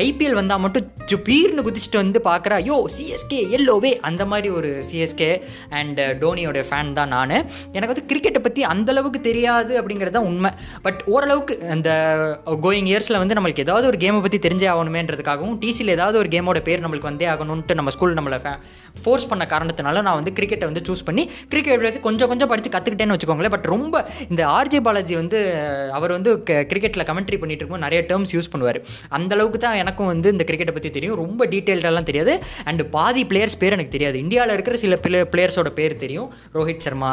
ஐபிஎல் 0.07 0.39
வந்தால் 0.41 0.63
மட்டும் 0.65 0.87
ஜுபீர்னு 1.11 1.65
குதிச்சுட்டு 1.67 2.01
வந்து 2.03 2.19
பார்க்குற 2.29 2.53
ஐயோ 2.63 2.77
சிஎஸ்கே 2.97 3.41
எல்லோவே 3.57 3.93
அந்த 4.09 4.23
மாதிரி 4.31 4.49
ஒரு 4.59 4.71
சிஎஸ்கே 4.89 5.31
அண்ட் 5.79 6.01
டோனியோட 6.23 6.59
ஃபேன் 6.69 6.93
தான் 6.99 7.13
நான். 7.15 7.35
எனக்கு 7.77 7.93
வந்து 7.93 8.07
கிரிக்கெட்டை 8.11 8.41
பற்றி 8.47 8.63
அந்த 8.73 8.86
அந்தளவுக்கு 8.87 9.21
தெரியாது 9.29 9.73
அப்படிங்கிறது 9.79 10.15
தான் 10.17 10.27
உண்மை. 10.31 10.51
பட் 10.87 11.01
ஓரளவுக்கு 11.15 11.55
அந்த 11.75 11.91
uh, 12.47 12.57
கோயிங் 12.65 12.89
இயர்ஸில் 12.91 13.19
வந்து 13.23 13.37
நம்மளுக்கு 13.37 13.65
ஏதாவது 13.67 13.87
ஒரு 13.91 13.99
கேமை 14.03 14.21
பற்றி 14.25 14.39
தெரிஞ்சே 14.45 14.69
ஆகணுமேன்றதுக்காகவும் 14.73 15.57
டிசியில் 15.63 15.93
ஏதாவது 15.95 16.17
ஒரு 16.23 16.29
கேமோட 16.35 16.59
பேர் 16.69 16.83
நம்மளுக்கு 16.85 17.09
வந்தே 17.11 17.27
ஆகணும்ட்டு 17.33 17.77
நம்ம 17.79 17.93
ஸ்கூல் 17.95 18.15
நம்மளை 18.19 18.39
ஃபோர்ஸ் 19.03 19.29
பண்ண 19.31 19.45
காரணத்தினால 19.53 20.03
நான் 20.07 20.19
வந்து 20.21 20.33
கிரிக்கெட்டை 20.39 20.67
வந்து 20.71 20.83
சூஸ் 20.89 21.05
பண்ணி 21.09 21.25
கிரிக்கெட் 21.53 22.01
கொஞ்சம் 22.07 22.31
கொஞ்சம் 22.33 22.51
படித்து 22.53 22.71
கற்றுக்கிட்டேன்னு 22.75 23.17
வச்சுக்கோங்களேன். 23.17 23.55
பட் 23.57 23.67
ரொம்ப 23.75 24.05
இந்த 24.29 24.43
ஆர்ஜே 24.57 24.81
பாலாஜி 24.89 25.17
வந்து 25.23 25.41
uh, 25.63 25.89
அவர் 25.99 26.15
வந்து 26.17 26.33
கிரிக்கெட்டில் 26.73 27.07
கமெண்ட்ரி 27.11 27.41
பண்ணிட்டு 27.43 27.63
இருக்கும் 27.65 27.85
நிறைய 27.87 28.03
டேர்ம்ஸ் 28.13 28.35
யூஸ் 28.37 28.51
பண்ணுவார். 28.55 28.81
அந்த 29.19 29.33
அளவுக்கு 29.39 29.61
தான் 29.67 29.81
எனக்கும் 29.83 30.11
வந்து 30.13 30.31
இந்த 30.37 30.47
கிரிக்கெட்டை 30.51 30.77
பற்றி 30.79 30.93
தெரியும். 30.99 31.19
ரொம்ப 31.25 31.43
டீட்டெயில்டெல்லாம் 31.55 32.09
தெரியாது. 32.13 32.35
அண்ட் 32.71 32.85
பாதி 32.97 33.25
பிளேயர்ஸ் 33.33 33.61
பேர் 33.65 33.77
எனக்கு 33.79 33.97
தெரியாது. 33.97 34.17
இந்தியாவில் 34.25 34.57
இருக்கிற 34.57 34.79
சில 34.85 34.97
பிளே 35.07 35.21
பிளேயர்ஸோட 35.35 35.73
பேர் 35.81 36.01
தெரியும். 36.05 36.31
ரோஹித் 36.57 36.85
சர்மா 36.87 37.13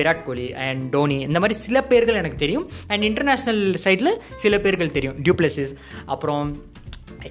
விராட் 0.00 0.24
கோலி 0.28 0.48
அண்ட் 0.68 0.91
டோனி. 0.96 1.18
இந்த 1.28 1.38
மாதிரி 1.44 1.58
சில 1.66 1.78
பேர்கள் 1.92 2.20
எனக்கு 2.22 2.42
தெரியும். 2.44 2.66
அண்ட் 2.92 3.06
இன்டர்நேஷ்னல் 3.10 3.62
சைடில் 3.86 4.12
சில 4.44 4.60
பேர்கள் 4.66 4.94
தெரியும். 4.98 5.18
டியூப்ளசிஸ் 5.26 5.74
அப்புறம் 6.14 6.46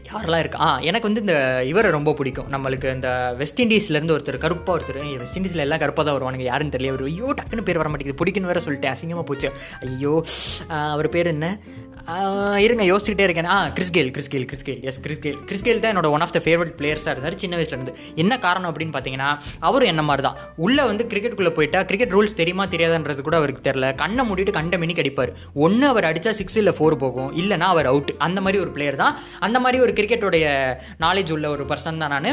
யாரெல்லாம் 0.09 0.41
இருக்கா? 0.41 0.59
ஆ 0.65 0.67
எனக்கு 0.89 1.07
வந்து 1.07 1.21
இந்த 1.23 1.35
இவரை 1.69 1.89
ரொம்ப 1.95 2.11
பிடிக்கும். 2.19 2.49
நம்மளுக்கு 2.53 2.87
இந்த 2.97 3.09
வெஸ்ட் 3.39 3.59
இண்டீஸ்லேருந்து 3.63 4.15
ஒருத்தர் 4.15 4.37
கருப்பாக 4.43 4.73
ஒருத்தர். 4.75 4.99
வெஸ்ட் 5.23 5.37
இண்டீஸில் 5.39 5.63
எல்லாம் 5.65 5.81
கருப்பாக 5.83 6.05
தான் 6.07 6.17
வருவானுங்க. 6.17 6.45
யாருன்னு 6.49 6.73
தெரியல. 6.75 6.93
ஒரு 6.97 7.05
ஐயோ 7.11 7.27
டக்குன்னு 7.39 7.65
பேர் 7.69 7.79
வர 7.81 7.89
மாட்டேங்குது 7.91 8.19
பிடிக்குன்னு 8.21 8.51
வேற 8.51 8.61
சொல்லிட்டு 8.65 8.91
அசிங்கமாக 8.93 9.25
போச்சு. 9.31 9.49
ஐயோ 9.87 10.13
அவர் 10.93 11.09
பேர் 11.15 11.33
என்ன? 11.35 11.49
இருங்க 12.65 12.83
யோசிச்சுக்கிட்டே 12.89 13.25
இருக்கேன். 13.27 13.49
ஆ 13.55 13.57
கிறிஸ்கேல் 13.77 14.09
கிறிஸ்கேல் 14.15 14.45
கிறிஸ்கேல் 14.51 14.79
எஸ் 14.89 14.99
கிறிஸ்கேல் 15.05 15.37
கிறிஸ்கேல் 15.49 15.81
தான் 15.83 15.91
என்னோட 15.93 16.09
ஒன் 16.15 16.23
ஆஃப் 16.25 16.33
த 16.35 16.39
ஃபேவரட் 16.45 16.73
பிளேயர்ஸாக 16.79 17.13
இருந்தார் 17.15 17.37
சின்ன 17.43 17.55
வயசுலேருந்து 17.59 17.93
என்ன 18.21 18.33
காரணம் 18.45 18.69
அப்படின்னு 18.71 18.93
பார்த்தீங்கன்னா 18.95 19.29
அவரும் 19.67 19.91
என்ன 19.93 20.03
மாதிரி 20.09 20.23
தான் 20.27 20.37
உள்ளே 20.65 20.83
வந்து 20.89 21.03
கிரிக்கெட்டுக்குள்ளே 21.11 21.53
போயிட்டா 21.57 21.81
கிரிக்கெட் 21.89 22.13
ரூல்ஸ் 22.15 22.37
தெரியுமா 22.41 22.65
தெரியாதுன்றது 22.73 23.21
கூட 23.27 23.35
அவருக்கு 23.41 23.63
தெரில 23.67 23.87
கண்ணை 24.01 24.25
மூடிட்டு 24.29 24.55
கண்ட 24.57 24.77
மினிக்கு 24.83 25.03
அடிப்பார். 25.03 25.31
ஒன்று 25.65 25.85
அவர் 25.91 26.07
அடித்தா 26.09 26.33
சிக்ஸ் 26.39 26.57
இல்லை 26.61 26.73
ஃபோர் 26.79 26.95
போகும். 27.03 27.29
இல்லைனா 27.41 27.69
அவர் 27.75 27.89
அவுட் 27.91 28.11
அந்த 28.27 28.39
மாதிரி 28.45 28.59
ஒரு 28.63 28.73
பிளேயர் 28.77 28.99
தான். 29.03 29.15
அந்த 29.47 29.59
மாதிரி 29.65 29.79
ஒரு 29.85 29.93
கிரிக்கெட்டோடைய 29.99 30.45
நாலேஜ் 31.05 31.33
உள்ள 31.37 31.47
ஒரு 31.55 31.65
பர்சன் 31.71 32.01
தான் 32.03 32.13
நான். 32.15 32.29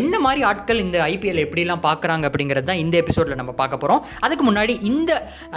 என்ன 0.00 0.14
மாதிரி 0.26 0.42
ஆட்கள் 0.50 0.82
இந்த 0.86 0.98
ஐபிஎல் 1.12 1.42
எப்படிலாம் 1.46 1.84
பார்க்குறாங்க 1.88 2.24
அப்படிங்கிறது 2.30 2.68
தான் 2.70 2.82
இந்த 2.84 2.96
எபிசோடில் 3.04 3.40
நம்ம 3.42 3.54
பார்க்க 3.62 3.82
போகிறோம் 3.84 4.02
அதுக்கு 4.26 4.46
முன்னாடி 4.50 4.76
இந்த 4.92 5.12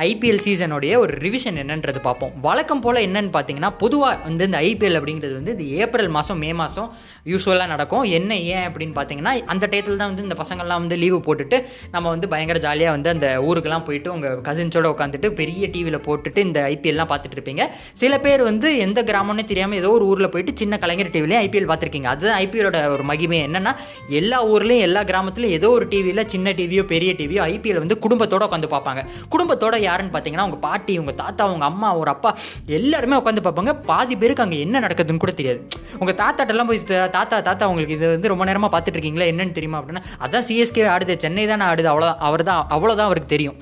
ஐபிஎல் 0.10 0.44
சீசனுடைய 0.48 0.94
ஒரு 1.04 1.14
ரிவிஷன் 1.26 1.60
என்னன்றது 1.64 2.02
பார்ப்போம். 2.08 2.34
வழக்கம் 2.48 2.82
போல் 2.86 3.04
என்னன்னு 3.08 3.14
பார்த்தீங்கன்னா 3.14 3.46
பொதுவாக 3.82 4.16
வந்து 4.28 4.46
இந்த 4.50 4.58
ஐபிஎல் 4.70 4.98
அப்படிங்கிறது 5.00 5.34
வந்து 5.40 5.54
இந்த 5.56 5.66
ஏப்ரல் 5.82 6.10
மாதம் 6.18 6.40
மே 6.44 6.50
மாதம் 6.62 6.90
யூஸ்வலாக 7.32 7.68
நடக்கும். 7.74 8.04
என்ன 8.18 8.32
ஏன் 8.56 8.66
அப்படின்னு 8.70 8.96
பார்த்தீங்கன்னா 9.00 9.34
அந்த 9.54 9.64
டயத்தில் 9.72 10.00
தான் 10.02 10.10
வந்து 10.12 10.26
இந்த 10.28 10.38
பசங்கள்லாம் 10.42 10.82
வந்து 10.84 10.98
லீவு 11.04 11.20
போட்டுட்டு 11.28 11.60
நம்ம 11.96 12.06
வந்து 12.14 12.28
பயங்கர 12.34 12.60
ஜாலியாக 12.66 12.96
வந்து 12.98 13.10
அந்த 13.16 13.28
ஊருக்கெல்லாம் 13.48 13.86
போயிட்டு 13.88 14.12
உங்கள் 14.16 14.42
கசின்ஸோட 14.48 14.88
உட்காந்துட்டு 14.94 15.30
பெரிய 15.42 15.64
டிவியில் 15.76 16.00
போட்டுட்டு 16.08 16.40
இந்த 16.48 16.60
ஐபிஎல்லாம் 16.74 17.12
பார்த்துட்டு 17.12 17.38
இருப்பீங்க. 17.40 17.66
சில 18.02 18.14
பேர் 18.26 18.44
வந்து 18.50 18.70
எந்த 18.86 19.00
கிராமம்னே 19.12 19.46
தெரியாமல் 19.52 19.80
ஏதோ 19.82 19.92
ஒரு 19.98 20.06
ஊரில் 20.12 20.32
போயிட்டு 20.36 20.54
சின்ன 20.62 20.78
கலைஞர் 20.84 21.14
டிவிலையும் 21.16 21.44
ஐபிஎல் 21.46 21.70
பார்த்துருக்கீங்க. 21.72 22.10
அதுதான் 22.14 22.40
ஐபிஎலோட 22.44 22.80
ஒரு 22.96 23.06
மகிமை 23.12 23.40
என்னென்னா 23.48 23.74
எல்லா 24.22 24.40
ஊர்லேயும் 24.54 24.86
எல்லா 24.88 25.04
கிராமத்துலையும் 25.12 25.58
ஏதோ 25.60 25.70
ஒரு 25.78 25.88
டிவியில் 25.94 26.26
சின்ன 26.34 26.54
டிவியோ 26.60 26.86
பெரிய 26.94 27.14
டிவியோ 27.22 27.42
ஐபிஎல் 27.54 27.82
வந்து 27.84 27.98
குடும்பத்தோட 28.06 28.44
உட்காந்து 28.50 28.70
பார்ப்பாங்க. 28.76 29.02
குடும்பத்தோட 29.34 29.76
யாருன்னு 29.88 30.14
பார்த்தீங்கன்னா 30.14 30.46
உங்கள் 30.48 30.64
பாட்டி 30.68 30.94
உங்கள் 31.02 31.18
தாத்தா 31.24 31.46
உங்கள் 31.54 31.70
அம்மா 31.72 31.90
ஒரு 32.02 32.10
அப்பா 32.16 32.32
எல்லாருமே 32.78 33.16
உட்காந்து 33.22 33.37
பார்ப்பாங்க. 33.46 33.74
பாதி 33.92 34.16
பேருக்கு 34.24 34.46
அங்கே 34.46 34.60
என்ன 34.66 34.82
நடக்குதுன்னு 34.86 35.24
கூட 35.24 35.34
தெரியாது. 35.40 35.62
உங்கள் 36.00 36.20
தாத்தாட்டெல்லாம் 36.24 36.70
போய் 36.72 36.84
தாத்தா 37.18 37.40
தாத்தா 37.50 37.70
உங்களுக்கு 37.72 37.98
இது 38.00 38.14
வந்து 38.16 38.34
ரொம்ப 38.34 38.46
நேரமாக 38.52 38.72
பார்த்துட்டு 38.76 39.00
இருக்கீங்களா? 39.00 39.32
என்னன்னு 39.34 39.58
தெரியுமா 39.60 39.82
அப்படின்னா 39.82 40.06
அதான் 40.26 40.48
சிஎஸ்கே 40.50 40.86
ஆடுது. 40.96 41.16
சென்னை 41.26 41.48
தான் 41.54 41.68
ஆடுது. 41.72 41.90
அவ்வளோதான் 41.94 42.24
அவர் 42.30 42.50
தான் 42.52 42.64
அவ்வளோதான் 42.78 43.10
அவருக்கு 43.12 43.36
தெரியும். 43.36 43.58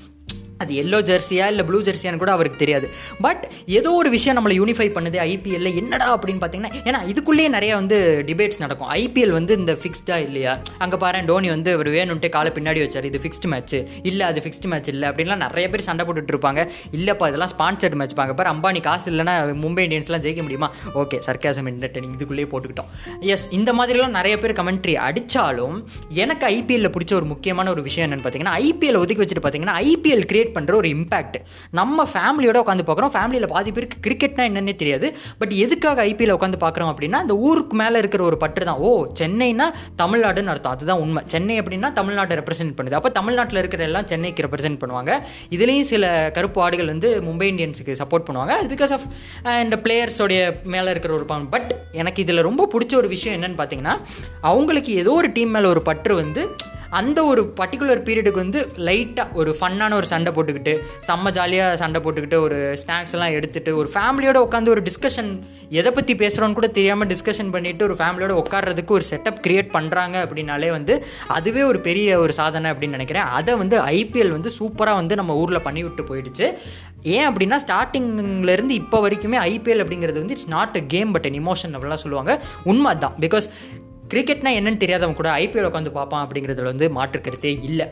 அது 0.58 0.74
எல்லோ 0.84 1.00
ஜெர்சியா 1.10 1.46
இல்லை 1.52 1.64
ப்ளூ 1.66 1.80
ஜெர்சியான்னு 1.82 2.18
கூட 2.18 2.32
அவருக்கு 2.32 2.58
தெரியாது. 2.58 2.90
பட் 3.22 3.44
ஏதோ 3.66 3.92
ஒரு 3.92 4.10
விஷயம் 4.10 4.38
நம்மளை 4.38 4.54
யூனிஃபை 4.60 4.88
பண்ணுது 4.98 5.18
ஐபிஎல்ல 5.30 5.76
என்னடா 5.76 6.08
அப்படின்னு 6.18 6.42
பார்த்தீங்கன்னா 6.44 6.72
ஏன்னா 6.90 7.00
இதுக்குள்ளேயே 7.12 7.50
நிறைய 7.56 7.76
வந்து 7.76 7.98
டிபேட்ஸ் 8.28 8.60
நடக்கும். 8.60 8.90
ஐபிஎல் 8.90 9.34
வந்து 9.38 9.54
இந்த 9.62 9.74
ஃபிக்ஸ்டா 9.74 10.18
இல்லையா? 10.28 10.54
அங்கே 10.78 10.98
பாரு 10.98 11.26
டோனி 11.26 11.50
வந்து 11.50 11.74
அவர் 11.74 11.88
வேணும்ட்டு 11.88 12.30
காலை 12.30 12.52
பின்னாடி 12.56 12.82
வச்சார் 12.86 13.04
இது 13.04 13.22
ஃபிக்ஸ்டு 13.24 13.50
மேட்ச் 13.54 13.76
இல்லை 14.02 14.26
அது 14.26 14.42
ஃபிக்ஸ்டு 14.46 14.70
மேட்ச் 14.74 14.90
இல்லை 14.94 15.10
அப்படின்லாம் 15.10 15.44
நிறைய 15.46 15.70
பேர் 15.70 15.86
சண்டை 15.90 16.06
போட்டுட்டு 16.06 16.34
இருப்பாங்க. 16.36 16.62
இல்லைப்பா 16.92 17.28
இதெல்லாம் 17.28 17.54
ஸ்பான்சர்ட் 17.58 17.98
மேட்ச் 18.02 18.14
பாங்க. 18.14 18.34
பாரு 18.34 18.50
அம்பானி 18.54 18.82
காசு 18.82 19.12
இல்லைனா 19.12 19.36
மும்பை 19.64 19.86
இந்தியன்ஸ்லாம் 19.88 20.24
ஜெயிக்க 20.28 20.42
முடியுமா? 20.42 20.72
ஓகே 20.96 21.20
சர்க்காசம் 21.28 21.70
என்டர்டெய்னிங் 21.74 22.16
இதுக்குள்ளேயே 22.18 22.50
போட்டுக்கிட்டோம். 22.54 22.90
எஸ் 23.20 23.48
இந்த 23.52 23.74
மாதிரிலாம் 23.74 24.16
நிறைய 24.20 24.40
பேர் 24.40 24.58
கமெண்ட்ரி 24.62 24.96
அடித்தாலும் 25.08 25.78
எனக்கு 26.10 26.48
ஐபிஎல்ல 26.48 26.92
பிடிச்ச 26.98 27.14
ஒரு 27.14 27.26
முக்கியமான 27.26 27.70
ஒரு 27.70 27.82
விஷயம் 27.82 28.08
என்னென்னு 28.08 28.26
பார்த்தீங்கன்னா 28.26 28.56
ஐபிஎல் 28.66 29.02
ஒதுக்கி 29.04 29.24
வச்சுட்டு 29.24 29.46
பார்த்தீங்கன்னா 29.46 29.78
ஐபிஎல் 29.92 30.26
கிரியேட் 30.32 30.45
கிரியேட் 30.46 30.56
பண்ணுற 30.58 30.74
ஒரு 30.82 30.90
இம்பாக்ட் 30.96 31.38
நம்ம 31.80 32.06
ஃபேமிலியோட 32.14 32.58
உட்காந்து 32.64 32.86
பார்க்குறோம். 32.88 33.14
ஃபேமிலியில் 33.16 33.50
பாதி 33.54 33.70
பேருக்கு 33.76 33.98
கிரிக்கெட்னா 34.06 34.44
என்னன்னே 34.50 34.74
தெரியாது. 34.82 35.08
பட் 35.42 35.54
எதுக்காக 35.66 36.00
ஐபிஎல் 36.10 36.34
உட்காந்து 36.38 36.60
பார்க்குறோம் 36.66 36.92
அப்படின்னா 36.94 37.20
அந்த 37.26 37.36
ஊருக்கு 37.48 37.76
மேலே 37.82 37.98
இருக்கிற 38.04 38.24
ஒரு 38.30 38.38
பற்று 38.44 38.66
தான். 38.70 38.80
ஓ 38.88 38.90
சென்னைனா 39.20 39.68
தமிழ்நாடுன்னு 40.02 40.52
அர்த்தம். 40.54 40.76
அதுதான் 40.76 41.02
உண்மை. 41.06 41.24
சென்னை 41.34 41.56
அப்படின்னா 41.62 41.92
தமிழ்நாட்டை 42.00 42.38
ரெப்ரசென்ட் 42.42 42.76
பண்ணுது. 42.78 42.98
அப்போ 43.00 43.12
தமிழ்நாட்டில் 43.20 43.62
இருக்கிற 43.64 43.84
எல்லாம் 43.90 44.08
சென்னைக்கு 44.12 44.46
ரெப்ரசென்ட் 44.48 44.80
பண்ணுவாங்க. 44.84 45.12
இதுலேயும் 45.58 45.90
சில 45.94 46.06
கருப்பு 46.38 46.62
ஆடுகள் 46.66 46.92
வந்து 46.94 47.10
மும்பை 47.28 47.50
இந்தியன்ஸுக்கு 47.54 48.00
சப்போர்ட் 48.04 48.28
பண்ணுவாங்க. 48.30 48.56
அது 48.60 48.70
பிகாஸ் 48.76 48.94
ஆஃப் 48.98 49.08
இந்த 49.66 49.78
பிளேயர்ஸோடைய 49.86 50.42
மேலே 50.76 50.90
இருக்கிற 50.96 51.14
ஒரு 51.20 51.28
பண். 51.34 51.48
பட் 51.56 51.72
எனக்கு 52.02 52.22
இதில் 52.26 52.46
ரொம்ப 52.50 52.70
பிடிச்ச 52.76 52.96
ஒரு 53.02 53.10
விஷயம் 53.16 53.36
என்னன்னு 53.38 53.60
பார்த்தீங்கன்னா 53.62 53.96
அவங்களுக்கு 54.52 54.94
ஏதோ 55.04 55.14
ஒரு 55.22 55.30
டீம் 55.38 55.54
மேலே 55.58 55.68
ஒரு 55.76 55.84
பற்று 55.92 56.16
வந்து 56.24 56.44
அந்த 56.90 57.26
ஒரு 57.26 57.54
பர்டிகுலர் 57.60 58.04
பீரியடுக்கு 58.08 58.44
வந்து 58.44 58.60
லைட்டாக 58.78 59.34
ஒரு 59.34 59.56
ஃபன்னான 59.60 59.94
ஒரு 59.94 60.06
சண்டை 60.06 60.34
போட்டுக்கிட்டு 60.34 60.74
செம்ம 61.08 61.32
ஜாலியாக 61.32 61.78
சண்டை 61.78 62.02
போட்டுக்கிட்டு 62.02 62.40
ஒரு 62.40 62.58
ஸ்நாக்ஸ் 62.84 63.14
எல்லாம் 63.14 63.36
எடுத்துகிட்டு 63.38 63.72
ஒரு 63.72 63.90
ஃபேமிலியோட 63.94 64.38
உட்காந்து 64.48 64.70
ஒரு 64.70 64.82
டிஸ்கஷன் 64.82 65.32
எதை 65.70 65.92
பற்றி 65.92 66.16
பேசுகிறோன்னு 66.16 66.54
கூட 66.54 66.68
தெரியாமல் 66.68 67.08
டிஸ்கஷன் 67.08 67.52
பண்ணிவிட்டு 67.56 67.82
ஒரு 67.82 67.98
ஃபேமிலியோட 68.00 68.34
உட்காடுறதுக்கு 68.42 68.96
ஒரு 68.98 69.06
செட்டப் 69.12 69.40
க்ரியேட் 69.48 69.70
பண்ணுறாங்க 69.78 70.16
அப்படின்னாலே 70.26 70.72
வந்து 70.72 71.06
அதுவே 71.28 71.64
ஒரு 71.64 71.80
பெரிய 71.80 72.20
ஒரு 72.20 72.34
சாதனை 72.34 72.72
அப்படின்னு 72.72 72.98
நினைக்கிறேன். 72.98 73.24
அதை 73.24 73.58
வந்து 73.58 73.80
ஐபிஎல் 73.82 74.36
வந்து 74.38 74.52
சூப்பராக 74.60 74.96
வந்து 74.96 75.16
நம்ம 75.16 75.36
ஊரில் 75.36 75.66
பண்ணிவிட்டு 75.68 76.04
போயிடுச்சு. 76.10 76.48
ஏன் 77.02 77.28
அப்படின்னா 77.30 77.58
ஸ்டார்டிங்லேருந்து 77.66 78.70
இப்போ 78.70 79.00
வரைக்குமே 79.08 79.38
ஐபிஎல் 79.52 79.82
அப்படிங்கிறது 79.84 80.22
வந்து 80.22 80.36
it's 80.36 80.50
not 80.50 80.78
a 80.78 80.84
game 80.94 81.12
but 81.12 81.26
an 81.26 81.40
emotion 81.42 81.74
அப்படிலாம் 81.76 82.04
சொல்லுவாங்க. 82.04 82.42
உண்மை 82.64 82.94
தான் 82.98 83.16
பிகாஸ் 83.26 83.48
கிரிக்கெட்னா 84.10 84.50
என்னன்னு 84.58 84.78
தெரியாதவங்க 84.78 85.14
கூட 85.14 85.30
ஐபிஎல் 85.38 85.68
உட்காந்து 85.70 85.92
பார்ப்பான் 85.92 86.28
அப்படிங்கிறதுல 86.28 86.64
வந்து 86.64 86.90
மாற்று 86.90 87.22
இல்லை. 87.62 87.88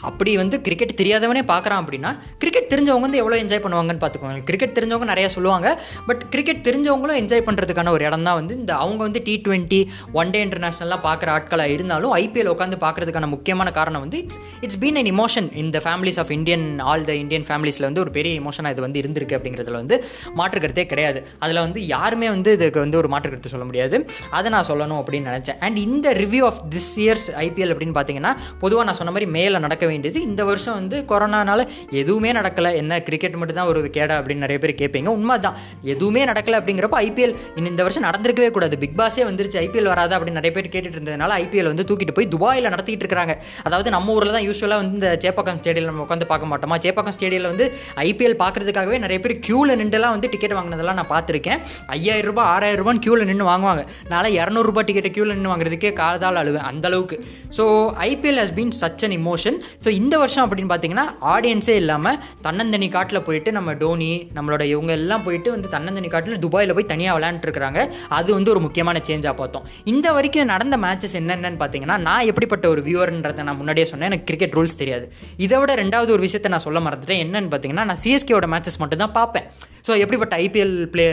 அப்படி 0.00 0.36
வந்து 0.36 0.60
கிரிக்கெட் 0.60 0.92
தெரியாதவனே 1.00 1.42
பார்க்குறான் 1.50 1.80
அப்படின்னா 1.82 2.10
கிரிக்கெட் 2.38 2.68
தெரிஞ்சவங்க 2.74 3.04
வந்து 3.06 3.20
எவ்வளோ 3.22 3.36
என்ஜாய் 3.42 3.62
பண்ணுவாங்கன்னு 3.64 4.02
பார்த்துக்கோங்க. 4.04 4.42
கிரிக்கெட் 4.48 4.76
தெரிஞ்சவங்க 4.78 5.06
நிறையா 5.12 5.26
சொல்லுவாங்க. 5.26 5.68
பட் 6.06 6.22
கிரிக்கெட் 6.30 6.62
தெரிஞ்சவங்களும் 6.68 7.18
என்ஜாய் 7.22 7.44
பண்ணுறதுக்கான 7.46 7.90
ஒரு 7.90 8.04
இடம் 8.04 8.22
தான் 8.22 8.34
வந்து 8.34 8.54
இந்த 8.56 8.74
அவங்க 8.74 9.02
வந்து 9.02 9.22
டி 9.22 9.40
ட்வெண்ட்டி 9.48 9.80
ஒன் 10.12 10.30
டே 10.30 10.40
இன்டர்நேஷனலாக 10.46 11.00
பார்க்குற 11.08 11.28
ஆட்களாக 11.36 11.74
இருந்தாலும் 11.76 12.14
ஐபிஎல் 12.14 12.50
உட்காந்து 12.54 12.78
பார்க்குறதுக்கான 12.84 13.28
முக்கியமான 13.28 13.70
காரணம் 13.70 14.00
வந்து 14.00 14.18
it's 14.18 14.38
it's 14.60 14.78
been 14.78 14.98
an 15.02 15.10
emotion 15.14 15.48
இந்த 15.54 15.80
families 15.84 16.18
of 16.18 16.30
Indian 16.30 16.78
all 16.78 17.04
the 17.04 17.14
Indian 17.14 17.46
ஃபேமிலிஸில் 17.48 17.86
வந்து 17.88 18.00
ஒரு 18.00 18.10
பெரிய 18.10 18.40
இமோஷனாக 18.40 18.70
இது 18.70 18.80
வந்து 18.80 19.00
இருந்திருக்கு 19.02 19.36
அப்படிங்கிறதுல 19.38 19.70
வந்து 19.70 20.04
மாற்று 20.34 20.60
கருத்தே 20.60 20.86
கிடையாது. 20.86 21.26
அதில் 21.38 21.62
வந்து 21.66 21.86
யாருமே 21.86 22.28
வந்து 22.28 22.52
இதுக்கு 22.52 22.80
வந்து 22.80 22.96
ஒரு 22.96 23.08
மாற்று 23.08 23.30
கருத்து 23.30 23.48
சொல்ல 23.48 23.64
முடியாது. 23.64 24.06
அதை 24.30 24.50
நான் 24.50 24.68
சொல்லணும் 24.68 25.00
அப்படின்னு 25.02 25.30
நினச்சேன். 25.32 25.58
அண்ட் 25.58 25.76
இந்த 25.86 26.12
review 26.12 26.44
of 26.50 26.60
this 26.76 26.92
year's 26.96 27.28
IPL 27.46 27.72
அப்படின்னு 27.74 27.96
பார்த்தீங்கன்னா 28.00 28.34
பொதுவாக 28.62 28.86
நான் 28.88 29.00
சொன்ன 29.00 29.12
மாதிரி 29.16 29.30
மேலே 29.30 29.58
நடக்க 29.58 29.92
வேண்டியது. 29.94 30.18
இந்த 30.28 30.42
வருஷம் 30.50 30.78
வந்து 30.80 30.98
கொரோனானால 31.12 31.60
எதுவுமே 32.02 32.32
நடக்கலை. 32.40 32.72
என்ன 32.82 33.00
கிரிக்கெட் 33.08 33.38
மட்டும் 33.40 33.60
தான் 33.60 33.70
ஒரு 33.72 33.82
கேடா 33.98 34.14
அப்படின்னு 34.20 34.44
நிறைய 34.46 34.60
பேர் 34.64 34.78
கேட்பீங்க. 34.82 35.10
உண்மை 35.18 35.38
தான். 35.46 35.56
எதுவுமே 35.94 36.22
நடக்கலை 36.32 36.58
அப்படிங்கிறப்ப 36.60 36.98
ஐபிஎல் 37.06 37.34
இந்த 37.72 37.82
வருஷம் 37.86 38.06
நடந்திருக்கவே 38.08 38.50
கூடாது. 38.56 38.74
பிக் 38.84 38.96
பாஸே 39.00 39.22
வந்துருச்சு. 39.30 39.58
ஐபிஎல் 39.64 39.90
வராதா 39.92 40.14
அப்படின்னு 40.18 40.38
நிறைய 40.40 40.52
பேர் 40.56 40.72
கேட்டுட்டு 40.74 40.98
இருந்ததுனால 40.98 41.34
ஐபிஎல் 41.42 41.68
வந்து 41.72 41.84
தூக்கிட்டு 41.88 42.14
போய் 42.16 42.28
துபாயில் 42.34 42.70
நடத்திட்டு 42.74 43.04
இருக்காங்க 43.06 43.34
அதாவது 43.68 43.88
நம்ம 43.94 44.14
ஊரில் 44.16 44.34
தான் 44.36 44.46
யூஸ்வலாக 44.48 44.80
வந்து 44.82 44.96
இந்த 44.98 45.10
சேப்பாக்கம் 45.24 45.58
ஸ்டேடியம் 45.60 45.88
நம்ம 45.90 46.02
உட்காந்து 46.04 46.26
பார்க்க 46.30 46.50
மாட்டோமா? 46.52 46.76
சேப்பாக்கம் 46.84 47.14
ஸ்டேடியில் 47.16 47.48
வந்து 47.50 47.64
ஐபிஎல் 48.06 48.36
பார்க்கறதுக்காகவே 48.42 48.98
நிறைய 49.04 49.18
பேர் 49.24 49.34
க்யூவில் 49.46 49.74
நின்றுலாம் 49.80 50.14
வந்து 50.16 50.28
டிக்கெட் 50.34 50.54
வாங்கினதெல்லாம் 50.58 50.98
நான் 51.00 51.10
பார்த்துருக்கேன். 51.14 51.60
ஐயாயிரம் 51.96 52.28
ரூபாய் 52.30 52.48
ஆறாயிரம் 52.54 52.80
ரூபான்னு 52.82 53.02
க்யூவில் 53.04 53.28
நின்று 53.30 53.46
வாங்குவாங்க. 53.50 53.82
நாளை 54.12 54.30
இரநூறுபா 54.38 54.82
டிக்கெட்டை 54.88 55.12
க்யூவில் 55.16 55.34
நின்று 55.36 55.52
வாங்குறதுக்கே 55.52 55.92
காலதால் 56.02 56.40
அழுவேன் 56.42 56.68
அந்த 56.70 56.84
அளவுக்கு. 56.90 57.18
So 57.56 57.64
IPL 58.10 58.40
has 58.42 58.54
been 58.58 58.74
such 58.82 59.04
an 59.08 59.16
emotion 59.20 59.58
so 59.84 59.88
இந்த 60.00 60.14
வருஷம் 60.22 60.44
அப்படின்னு 60.46 60.72
பார்த்தீங்கன்னா 60.72 61.06
ஆடியன்ஸே 61.34 61.76
இல்லாமல் 61.82 62.18
தன்னந்தனி 62.46 62.88
காட்டில் 62.96 63.22
போயிட்டு 63.28 63.52
நம்ம 63.58 63.74
டோனி 63.82 64.10
நம்மளோட 64.38 64.62
இவங்க 64.72 64.92
எல்லாம் 65.00 65.24
போயிட்டு 65.26 65.50
வந்து 65.54 65.68
தன்னந்தனி 65.74 66.10
காட்டில் 66.14 66.42
துபாயில் 66.44 66.74
போய் 66.78 66.90
தனியாக 66.92 67.16
விளையாண்டுருக்காங்க 67.18 67.82
அது 68.18 68.30
வந்து 68.38 68.52
ஒரு 68.54 68.62
முக்கியமான 68.66 69.02
சேஞ்சாக 69.10 69.34
பார்த்தோம். 69.40 69.66
இந்த 69.92 70.06
வரைக்கும் 70.16 70.50
நடந்த 70.54 70.76
மேட்சஸ் 70.86 71.16
என்னென்னு 71.20 71.60
பார்த்தீங்கன்னா 71.62 71.98
நான் 72.08 72.28
எப்படிப்பட்ட 72.30 72.68
ஒரு 72.74 72.82
வியூவர்ன்றதை 72.88 73.44
நான் 73.48 73.60
முன்னாடியே 73.60 73.86
சொன்னேன். 73.92 74.10
எனக்கு 74.10 74.28
கிரிக்கெட் 74.30 74.56
ரூல்ஸ் 74.58 74.80
தெரியாது. 74.82 75.06
இதை 75.46 75.58
விட 75.60 75.74
ரெண்டாவது 75.82 76.12
ஒரு 76.16 76.24
விஷயத்தை 76.26 76.50
நான் 76.54 76.66
சொல்ல 76.66 76.80
மறந்துட்டேன். 76.88 77.22
என்னன்னு 77.26 77.52
பார்த்தீங்கன்னா 77.52 77.86
நான் 77.90 78.02
சிஎஸ்கேவோட 78.04 78.48
மேட்சஸ் 78.54 78.80
மட்டும் 78.82 79.02
தான் 79.04 79.16
பார்ப்பேன். 79.20 79.48
ஸோ 79.86 79.92
எப்படிப்பட்ட 80.02 80.34
ஐபிஎல் 80.44 80.74
பிளே 80.92 81.04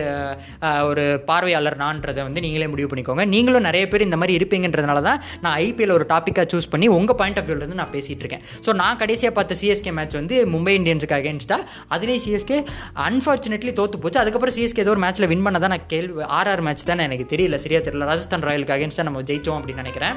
ஒரு 0.89 1.03
பார்வையாளர் 1.29 1.75
நான்றதை 1.83 2.21
வந்து 2.27 2.43
நீங்களே 2.45 2.67
முடிவு 2.73 2.89
பண்ணிக்கோங்க. 2.91 3.23
நீங்களும் 3.33 3.65
நிறைய 3.67 3.85
பேர் 3.91 4.05
இந்த 4.05 4.17
மாதிரி 4.21 4.35
இருப்பீங்கன்றதுனால 4.39 5.01
தான் 5.07 5.19
நான் 5.43 5.55
ஐபிஎல் 5.65 5.93
ஒரு 5.97 6.05
டாப்பிக்காக 6.11 6.45
சூஸ் 6.53 6.69
பண்ணி 6.73 6.87
உங்கள் 6.97 7.17
பாயிண்ட் 7.21 7.39
ஆஃப் 7.41 7.47
வியூலேருந்து 7.49 7.79
நான் 7.81 7.93
பேசிகிட்டு 7.95 8.23
இருக்கேன். 8.25 8.43
ஸோ 8.65 8.73
நான் 8.81 8.99
கடைசியாக 9.01 9.33
பார்த்த 9.37 9.57
சிஎஸ்கே 9.61 9.93
மேட்ச் 9.97 10.15
வந்து 10.19 10.37
மும்பை 10.53 10.75
இந்தியன்ஸுக்கு 10.79 11.17
அகேன்ஸ்டாக 11.19 11.67
அதுலேயும் 11.95 12.23
சிஎஸ்கே 12.27 12.59
அன்ஃபார்ச்சுனேட்லி 13.07 13.73
தோத்து 13.81 14.01
போச்சு. 14.05 14.21
அதுக்கப்புறம் 14.23 14.55
சிஎஸ்கே 14.59 14.83
ஏதோ 14.85 14.93
ஒரு 14.95 15.03
மேட்ச்சில் 15.05 15.29
வின் 15.33 15.45
பண்ண 15.47 15.59
தான் 15.65 15.73
நான் 15.75 15.89
கேள்வி 15.95 16.23
ஆர்ஆர் 16.39 16.63
மேட்ச் 16.67 16.85
தான் 16.91 17.05
எனக்கு 17.09 17.27
தெரியல. 17.33 17.59
சரியாக 17.65 17.83
தெரியல. 17.89 18.07
ராஜஸ்தான் 18.11 18.47
ராயலுக்கு 18.49 18.75
அகேன்ஸ்டாக 18.77 19.07
நம்ம 19.09 19.25
ஜெயிச்சோம் 19.31 19.59
அப்படின்னு 19.59 19.83
நினைக்கிறேன். 19.85 20.15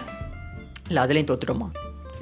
இல்லை 0.91 1.03
அதுலேயும் 1.07 1.31
தோத்துட்டோமா? 1.33 1.69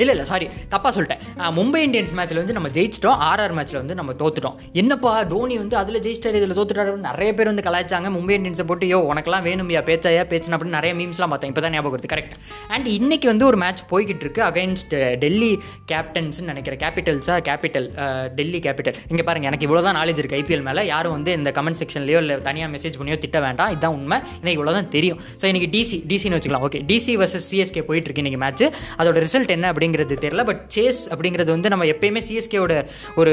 இல்லை 0.00 0.12
இல்லை 0.14 0.26
சாரி 0.32 0.46
தப்பாக 0.72 0.92
சொல்லிட்டேன். 0.96 1.22
மும்பை 1.58 1.80
இந்தியன்ஸ் 1.86 2.14
மேட்ச்சில் 2.18 2.40
வந்து 2.42 2.56
நம்ம 2.58 2.68
ஜெயிச்சிட்டோம். 2.76 3.18
ஆர்ஆர் 3.30 3.54
மேட்ச்சில் 3.58 3.80
வந்து 3.80 3.96
நம்ம 4.00 4.12
தோத்துட்டோம். 4.22 4.56
என்னப்பா 4.82 5.12
டோனி 5.32 5.56
வந்து 5.62 5.76
அதில் 5.82 6.00
ஜெயிச்சிட்டாரு 6.06 6.38
இதில் 6.40 6.56
தோத்துட்டாரு 6.58 6.96
நிறைய 7.08 7.30
பேர் 7.38 7.50
வந்து 7.52 7.64
கலாய்ச்சாங்க. 7.68 8.10
மும்பை 8.16 8.34
இந்தியன்ஸை 8.38 8.66
போட்டு 8.70 8.86
யோ 8.92 8.98
உனக்கெல்லாம் 9.12 9.44
வேணும்யா 9.48 9.82
பேச்சாயா 9.90 10.22
பேச்சுனா 10.32 10.56
அப்படின்னு 10.56 10.78
நிறைய 10.78 10.92
மீம்ஸ்லாம் 11.00 11.32
பார்த்தேன். 11.34 11.52
இப்போ 11.52 11.64
தான் 11.64 11.74
ஞாபகம் 11.76 11.94
வருது 11.96 12.10
கரெக்ட் 12.14 12.34
அண்ட் 12.74 12.88
இன்றைக்கி 12.98 13.26
வந்து 13.32 13.46
ஒரு 13.50 13.60
மேட்ச் 13.64 13.82
போய்கிட்டு 13.92 14.24
இருக்கு. 14.26 14.42
அகைன்ஸ்ட் 14.50 14.94
டெல்லி 15.24 15.52
கேப்டன்ஸ்னு 15.92 16.48
நினைக்கிறேன். 16.52 16.80
கேபிட்டல்ஸா 16.84 17.36
கேபிட்டல் 17.50 17.88
டெல்லி 18.38 18.60
கேபிட்டல் 18.66 18.98
இங்கே 19.12 19.26
பாருங்கள் 19.28 19.50
எனக்கு 19.52 19.66
இவ்வளோ 19.68 19.82
தான் 19.88 19.98
நாலேஜ் 20.00 20.20
இருக்குது 20.22 20.40
ஐபிஎல் 20.42 20.64
மேலே. 20.68 20.84
யாரும் 20.92 21.14
வந்து 21.16 21.32
இந்த 21.40 21.52
கமெண்ட் 21.58 21.80
செக்ஷன்லையோ 21.82 22.20
இல்லை 22.24 22.36
தனியாக 22.48 22.70
மெசேஜ் 22.76 22.98
பண்ணியோ 23.00 23.18
திட்ட 23.26 23.40
வேண்டாம். 23.46 23.70
இதுதான் 23.74 23.96
உண்மை. 23.98 24.18
எனக்கு 24.40 24.56
இவ்வளோ 24.58 24.74
தான் 24.78 24.90
தெரியும். 24.96 25.20
ஸோ 25.40 25.46
இன்னைக்கு 25.52 25.70
டிசி 25.76 25.98
டிசின்னு 26.12 26.38
வச்சுக்கலாம். 26.38 26.66
ஓகே 26.68 26.82
டிசி 26.90 27.14
வர்சஸ் 27.22 27.48
சிஎஸ்கே 27.52 27.84
போயிட்டு 27.90 28.08
இருக்கு 28.08 28.24
இன்னைக்கு 28.24 28.42
மேட்ச் 28.44 28.64
அதோட 29.00 29.16
ரிசல்ட் 29.26 29.54
என்ன 29.58 29.68
அப்படிங்கிறது 29.82 30.16
தெரியல. 30.24 30.42
பட் 30.48 30.60
சேஸ் 30.74 31.00
அப்படிங்கிறது 31.12 31.50
வந்து 31.54 31.68
நம்ம 31.72 31.84
எப்பயுமே 31.92 32.20
சிஎஸ்கேவோட 32.26 32.74
ஒரு 33.20 33.32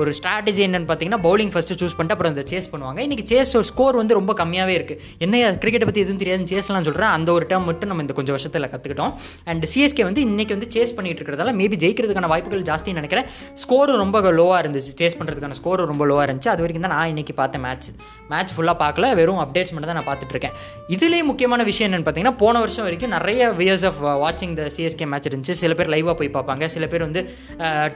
ஒரு 0.00 0.10
ஸ்ட்ராட்டஜி 0.18 0.62
என்னன்னு 0.66 0.88
பார்த்தீங்கன்னா 0.90 1.20
பவுலிங் 1.26 1.52
ஃபஸ்ட்டு 1.54 1.76
சூஸ் 1.80 1.94
பண்ணிட்டு 1.96 2.14
அப்புறம் 2.14 2.32
அந்த 2.34 2.44
சேஸ் 2.52 2.68
பண்ணுவாங்க. 2.72 2.98
இன்றைக்கி 3.06 3.24
சேஸ் 3.32 3.52
ஸ்கோர் 3.70 3.98
வந்து 4.00 4.14
ரொம்ப 4.18 4.32
கம்மியாகவே 4.40 4.74
இருக்குது 4.78 5.00
என்ன 5.24 5.42
கிரிக்கெட்டை 5.62 5.86
பற்றி 5.88 6.02
எதுவும் 6.04 6.20
தெரியாதுன்னு 6.22 6.50
சேஸ்லாம் 6.52 6.86
சொல்கிறேன் 6.88 7.12
அந்த 7.16 7.28
ஒரு 7.36 7.44
டேர்ம் 7.50 7.66
மட்டும் 7.70 7.90
நம்ம 7.90 8.02
இந்த 8.06 8.14
கொஞ்சம் 8.18 8.36
வருஷத்தில் 8.36 8.68
கற்றுக்கிட்டோம் 8.72 9.12
அண்ட் 9.50 9.64
சிஎஸ்கே 9.72 10.04
வந்து 10.08 10.22
இன்றைக்கி 10.28 10.52
வந்து 10.56 10.68
சேஸ் 10.76 10.94
பண்ணிட்டு 10.96 11.20
இருக்கிறதால 11.20 11.52
மேபி 11.60 11.78
ஜெயிக்கிறதுக்கான 11.84 12.30
வாய்ப்புகள் 12.32 12.64
ஜாஸ்தின்னு 12.70 13.00
நினைக்கிறேன். 13.00 13.28
ஸ்கோர் 13.62 13.92
ரொம்ப 14.02 14.16
லோவாக 14.40 14.58
இருந்துச்சு. 14.64 14.92
சேஸ் 15.02 15.16
பண்ணுறதுக்கான 15.20 15.58
ஸ்கோர் 15.60 15.84
ரொம்ப 15.92 16.06
லோவாக 16.10 16.26
இருந்துச்சு. 16.28 16.50
அது 16.54 16.62
வரைக்கும் 16.64 16.86
தான் 16.86 16.94
நான் 16.96 17.12
இன்றைக்கி 17.14 17.36
பார்த்தேன் 17.42 17.64
மேட்ச் 17.66 17.88
மேட்ச் 18.32 18.54
ஃபுல்லாக 18.56 18.76
பார்க்கல. 18.84 19.12
வெறும் 19.20 19.40
அப்டேட்ஸ் 19.44 19.74
மட்டும் 19.74 19.90
தான் 19.92 20.00
நான் 20.00 20.08
பார்த்துட்டு 20.10 20.34
இருக்கேன். 20.36 20.54
இதுலேயே 20.96 21.24
முக்கியமான 21.30 21.62
விஷயம் 21.70 21.88
என்னென்னு 21.88 22.06
பார்த்தீங்கன்னா 22.08 22.36
போன 22.44 22.58
வருஷம் 22.64 22.86
வரைக்கும் 22.88 23.14
நிறைய 23.16 23.50
வியர்ஸ் 23.60 23.86
ஆஃப் 23.90 24.00
வாட்சிங் 24.24 24.54
த 24.60 24.64
சிஎஸ்கே 24.76 25.08
மேட்ச் 25.12 25.28
இருந்துச்சு. 25.30 25.54
சில 25.68 25.76
பேர் 25.80 25.92
லைவாக 25.96 26.16
போய் 26.22 26.34
பார்ப்பாங்க. 26.36 26.64
சில 26.76 26.84
பேர் 26.94 27.06
வந்து 27.08 27.22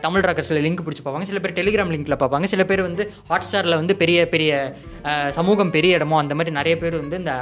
தமிழ் 0.07 0.27
ராக்கர்ஸில் 0.29 0.63
லிங்க் 0.69 0.85
பிடிச்சி 0.87 1.05
பார்ப்பாங்க. 1.05 1.29
சில 1.33 1.39
பேர் 1.45 1.59
டெலிகிராம் 1.61 1.93
லிங்க்கில் 1.97 2.21
பார்ப்பாங்க. 2.23 2.47
சில 2.55 2.63
பேர் 2.71 2.87
வந்து 2.89 3.03
ஹாட் 3.31 3.47
ஸ்டாரில் 3.49 3.79
வந்து 3.81 3.95
பெரிய 4.03 4.19
பெரிய 4.35 4.51
சமூகம் 5.37 5.71
பெரிய 5.77 5.99
இடமோ 5.99 6.17
அந்த 6.23 6.35
மாதிரி 6.39 6.51
நிறைய 6.59 6.75
பேர் 6.83 6.97
வந்து 7.01 7.17
இந்த 7.23 7.33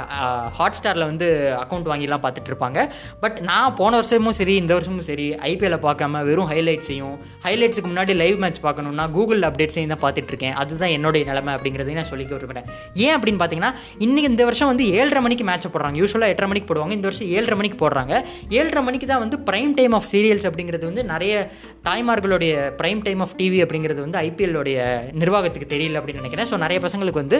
ஹாட் 0.57 0.77
ஸ்டாரில் 0.77 1.05
வந்து 1.11 1.27
அக்கௌண்ட் 1.63 1.89
வாங்கிலாம் 1.91 2.23
பார்த்துட்டு 2.25 2.49
இருப்பாங்க. 2.51 2.79
பட் 3.23 3.37
நான் 3.49 3.75
போன 3.79 3.91
வருஷமும் 3.99 4.35
சரி 4.39 4.55
இந்த 4.61 4.71
வருஷமும் 4.77 5.07
சரி 5.09 5.27
ஐபிஎல்லை 5.49 5.79
பார்க்காம 5.87 6.23
வெறும் 6.29 6.49
ஹைலைட்ஸையும் 6.53 7.15
ஹைலைட்ஸுக்கு 7.45 7.89
முன்னாடி 7.91 8.15
லைவ் 8.21 8.37
மேட்ச் 8.43 8.61
பார்க்கணுன்னா 8.67 9.05
கூகுள் 9.17 9.47
அப்டேட்ஸையும் 9.49 9.93
தான் 9.93 10.03
பார்த்துட்டு 10.05 10.31
இருக்கேன். 10.33 10.55
அதுதான் 10.63 10.93
என்னுடைய 10.97 11.23
நிலைமை 11.31 11.51
அப்படிங்கிறதையும் 11.57 11.99
நான் 12.01 12.11
சொல்லிக்க 12.13 12.33
விரும்புகிறேன் 12.37 12.67
ஏன் 13.05 13.15
அப்படின்னு 13.17 13.41
பார்த்தீங்கன்னா 13.43 13.73
இன்றைக்கி 14.05 14.29
இந்த 14.33 14.45
வருஷம் 14.49 14.71
வந்து 14.71 14.87
ஏழரை 14.99 15.23
மணிக்கு 15.27 15.45
மேட்ச் 15.49 15.67
போடுறாங்க. 15.75 15.97
யூஸ்வலாக 16.03 16.33
எட்டரை 16.33 16.49
மணிக்கு 16.51 16.69
போடுவாங்க. 16.71 16.95
இந்த 16.99 17.07
வருஷம் 17.09 17.29
ஏழரை 17.37 17.57
மணிக்கு 17.61 17.79
போடுறாங்க. 17.83 18.13
ஏழரை 18.59 18.83
மணிக்கு 18.87 19.09
தான் 19.13 19.23
வந்து 19.25 19.39
ப்ரைம் 19.49 19.73
டைம் 19.79 19.95
ஆஃப் 19.99 20.09
சீரியல்ஸ் 20.21 20.47
அப்படிங்கிறது 20.49 20.85
வந்து 20.85 21.03
நிறைய 21.03 21.51
தாய்மார்களுடைய 21.83 22.53
ப்ரைம் 22.81 23.03
டைம் 23.03 23.19
ஆஃப் 23.19 23.35
டிவி 23.37 23.59
அப்படிங்கிறது 23.65 23.99
வந்து 23.99 24.19
ஐபிஎல்லுடைய 24.19 24.79
நிர்வாகத்துக்கு 25.11 25.75
தெரியல 25.75 25.99
அப்படின்னு 26.01 26.23
நினைக்கிறேன். 26.23 26.49
ஸோ 26.53 26.57
நிறைய 26.57 26.87
பசங்களுக்கு 26.87 27.23
வந்து 27.25 27.39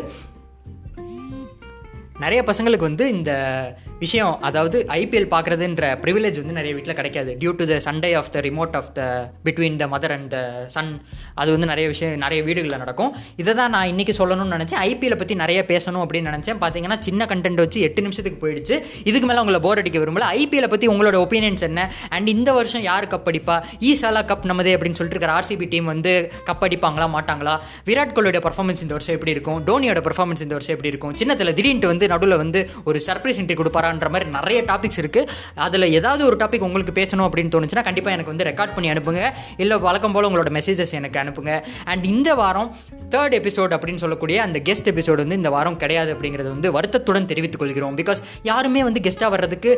நிறைய 2.20 2.44
பசங்களுக்கு 2.48 2.90
வந்து 2.90 3.10
இந்த 3.10 3.32
விஷயம் 4.03 4.36
அதாவது 4.48 4.77
ஐபிஎல் 5.00 5.27
பார்க்குறதுன்ற 5.34 5.84
ப்ரிவிலேஜ் 6.03 6.38
வந்து 6.41 6.55
நிறைய 6.60 6.72
வீட்டில் 6.77 6.98
கிடைக்காது. 7.00 7.31
Due 7.41 7.51
to 7.60 7.65
the 7.72 7.75
Sunday 7.88 8.12
of 8.20 8.31
the 8.36 8.39
remote 8.48 8.75
of 8.79 8.91
the 8.98 9.01
between 9.46 9.77
the 9.81 9.88
mother 9.93 10.13
and 10.17 10.29
the 10.36 10.39
son 10.75 10.91
அது 11.41 11.50
வந்து 11.55 11.67
நிறைய 11.72 11.88
விஷயம் 11.93 12.15
நிறைய 12.25 12.39
வீடுகளில் 12.48 12.81
நடக்கும். 12.84 13.12
இதை 13.41 13.53
தான் 13.60 13.74
நான் 13.75 13.89
இன்றைக்கி 13.93 14.13
சொல்லணும்னு 14.22 14.55
நினச்சேன். 14.58 14.81
ஐபிஎல்லை 14.89 15.17
பற்றி 15.22 15.36
நிறைய 15.43 15.60
பேசணும் 15.72 16.03
அப்படின்னு 16.05 16.31
நினச்சேன். 16.31 16.60
பார்த்தீங்கன்னா 16.63 17.00
சின்ன 17.08 17.27
கண்டென்ட் 17.31 17.62
வச்சு 17.63 17.81
எட்டு 17.88 18.01
நிமிஷத்துக்கு 18.08 18.39
போயிடுச்சு. 18.43 18.77
இதுக்கு 19.10 19.27
மேலே 19.27 19.39
உங்களை 19.43 19.62
போர் 19.67 19.81
அடிக்க 19.84 20.00
விரும்பல. 20.03 20.27
ஐபிஎல்லை 20.39 20.70
பற்றி 20.74 20.88
உங்களோட 20.93 21.20
ஒப்பீனியன்ஸ் 21.25 21.65
என்ன? 21.70 21.79
அண்ட் 22.10 22.27
இந்த 22.36 22.50
வருஷம் 22.60 22.86
யார் 22.89 23.08
கப் 23.13 23.29
அடிப்பா? 23.31 23.58
E 23.79 23.91
ஈசாலா 23.93 24.24
கப் 24.31 24.50
நமதே 24.51 24.74
அப்படின்னு 24.75 25.00
சொல்லிட்டு 25.00 25.17
இருக்கிற 25.17 25.34
ஆர்சிபி 25.39 25.67
டீம் 25.74 25.88
வந்து 25.93 26.13
கப் 26.50 26.63
அடிப்பாங்களா 26.67 27.10
மாட்டாங்களா? 27.17 27.55
விராட் 27.89 28.15
கோலியோட 28.17 28.41
பர்ஃபார்மன்ஸ் 28.48 28.84
இந்த 28.86 28.93
வருஷம் 28.98 29.15
எப்படி 29.17 29.36
இருக்கும்? 29.36 29.60
டோனியோட 29.70 30.01
பர்ஃபார்மன்ஸ் 30.08 30.43
இந்த 30.48 30.55
வருஷம் 30.58 30.75
எப்படி 30.75 30.91
இருக்கும்? 30.93 31.15
சின்னத்தில் 31.22 31.53
திடீர்னு 31.53 31.91
வந்து 31.93 32.08
நடுவில் 32.08 32.38
வந்து 32.43 32.62
ஒரு 32.86 33.01
சர்ப்ரைஸ் 33.08 33.41
என்ட்ரி 33.43 33.58
கொடுப்பாரா 33.62 33.90
போகலான்ற 33.91 34.10
மாதிரி 34.13 34.27
நிறைய 34.38 34.60
டாபிக்ஸ் 34.71 35.00
இருக்குது 35.01 35.29
அதில் 35.65 35.88
ஏதாவது 35.98 36.21
ஒரு 36.29 36.36
டாபிக் 36.41 36.65
உங்களுக்கு 36.67 36.93
பேசணும் 37.00 37.25
அப்படின்னு 37.27 37.51
தோணுச்சுன்னா 37.55 37.83
கண்டிப்பாக 37.88 38.15
எனக்கு 38.17 38.31
வந்து 38.33 38.48
ரெக்கார்ட் 38.50 38.74
பண்ணி 38.75 38.89
அனுப்புங்க. 38.93 39.21
இல்லை 39.63 39.75
வழக்கம் 39.88 40.13
போல் 40.15 40.27
உங்களோட 40.29 40.51
மெசேஜஸ் 40.57 40.93
எனக்கு 41.00 41.19
அனுப்புங்க. 41.24 41.53
அண்ட் 41.91 42.05
இந்த 42.13 42.29
வாரம் 42.41 42.69
தேர்ட் 43.13 43.36
எபிசோட் 43.39 43.74
அப்படின்னு 43.77 44.03
சொல்லக்கூடிய 44.05 44.38
அந்த 44.48 44.57
கெஸ்ட் 44.67 44.89
எபிசோடு 44.93 45.19
வந்து 45.25 45.39
இந்த 45.41 45.51
வாரம் 45.57 45.77
கிடையாது 45.83 46.12
அப்படிங்கிறது 46.15 46.50
வந்து 46.55 46.71
வருத்தத்துடன் 46.77 47.29
தெரிவித்துக் 47.31 47.63
கொள்கிறோம். 47.63 47.98
பிகாஸ் 48.01 48.21
யாருமே 48.51 48.83
வந்து 48.88 49.03
கெஸ்ட்டாக 49.07 49.31
வர்றதுக்கு 49.36 49.71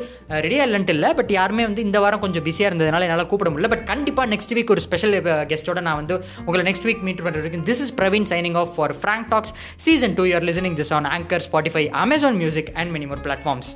ரெடியாக 0.45 0.67
இல்லைன்ட்டு 0.69 0.95
இல்லை. 0.97 1.11
பட் 1.19 1.31
யாருமே 1.39 1.65
வந்து 1.69 1.83
இந்த 1.87 1.97
வாரம் 2.05 2.23
கொஞ்சம் 2.25 2.45
பிஸியாக 2.49 2.69
இருந்ததுனால 2.71 3.07
என்னால் 3.07 3.29
கூப்பிட 3.33 3.51
முடியல. 3.53 3.71
பட் 3.75 3.85
கண்டிப்பாக 3.91 4.27
நெக்ஸ்ட் 4.33 4.55
வீக் 4.59 4.73
ஒரு 4.75 4.83
ஸ்பெஷல் 4.87 5.15
கெஸ்ட்டோட 5.53 5.81
நான் 5.89 5.99
வந்து 6.01 6.17
உங்களை 6.45 6.65
நெக்ஸ்ட் 6.69 6.87
வீக் 6.89 7.03
மீட் 7.09 7.23
பண்ணுறதுக்கு 7.27 7.63
this 7.71 7.83
is 7.85 7.95
Praveen 8.01 8.29
signing 8.33 8.59
off 8.63 8.73
for 8.77 8.95
Frank 9.01 9.29
Talks 9.33 9.55
season 9.87 10.15
two 10.19 10.25
you're 10.31 10.47
listening 10.51 10.77
this 10.81 10.93
on 10.99 11.09
Anchor 11.17 11.45
Spotify 11.49 11.85
Amazon 12.05 12.39
music 12.43 12.71
and 12.81 12.91
many 12.97 13.09
more 13.11 13.23
platforms 13.27 13.71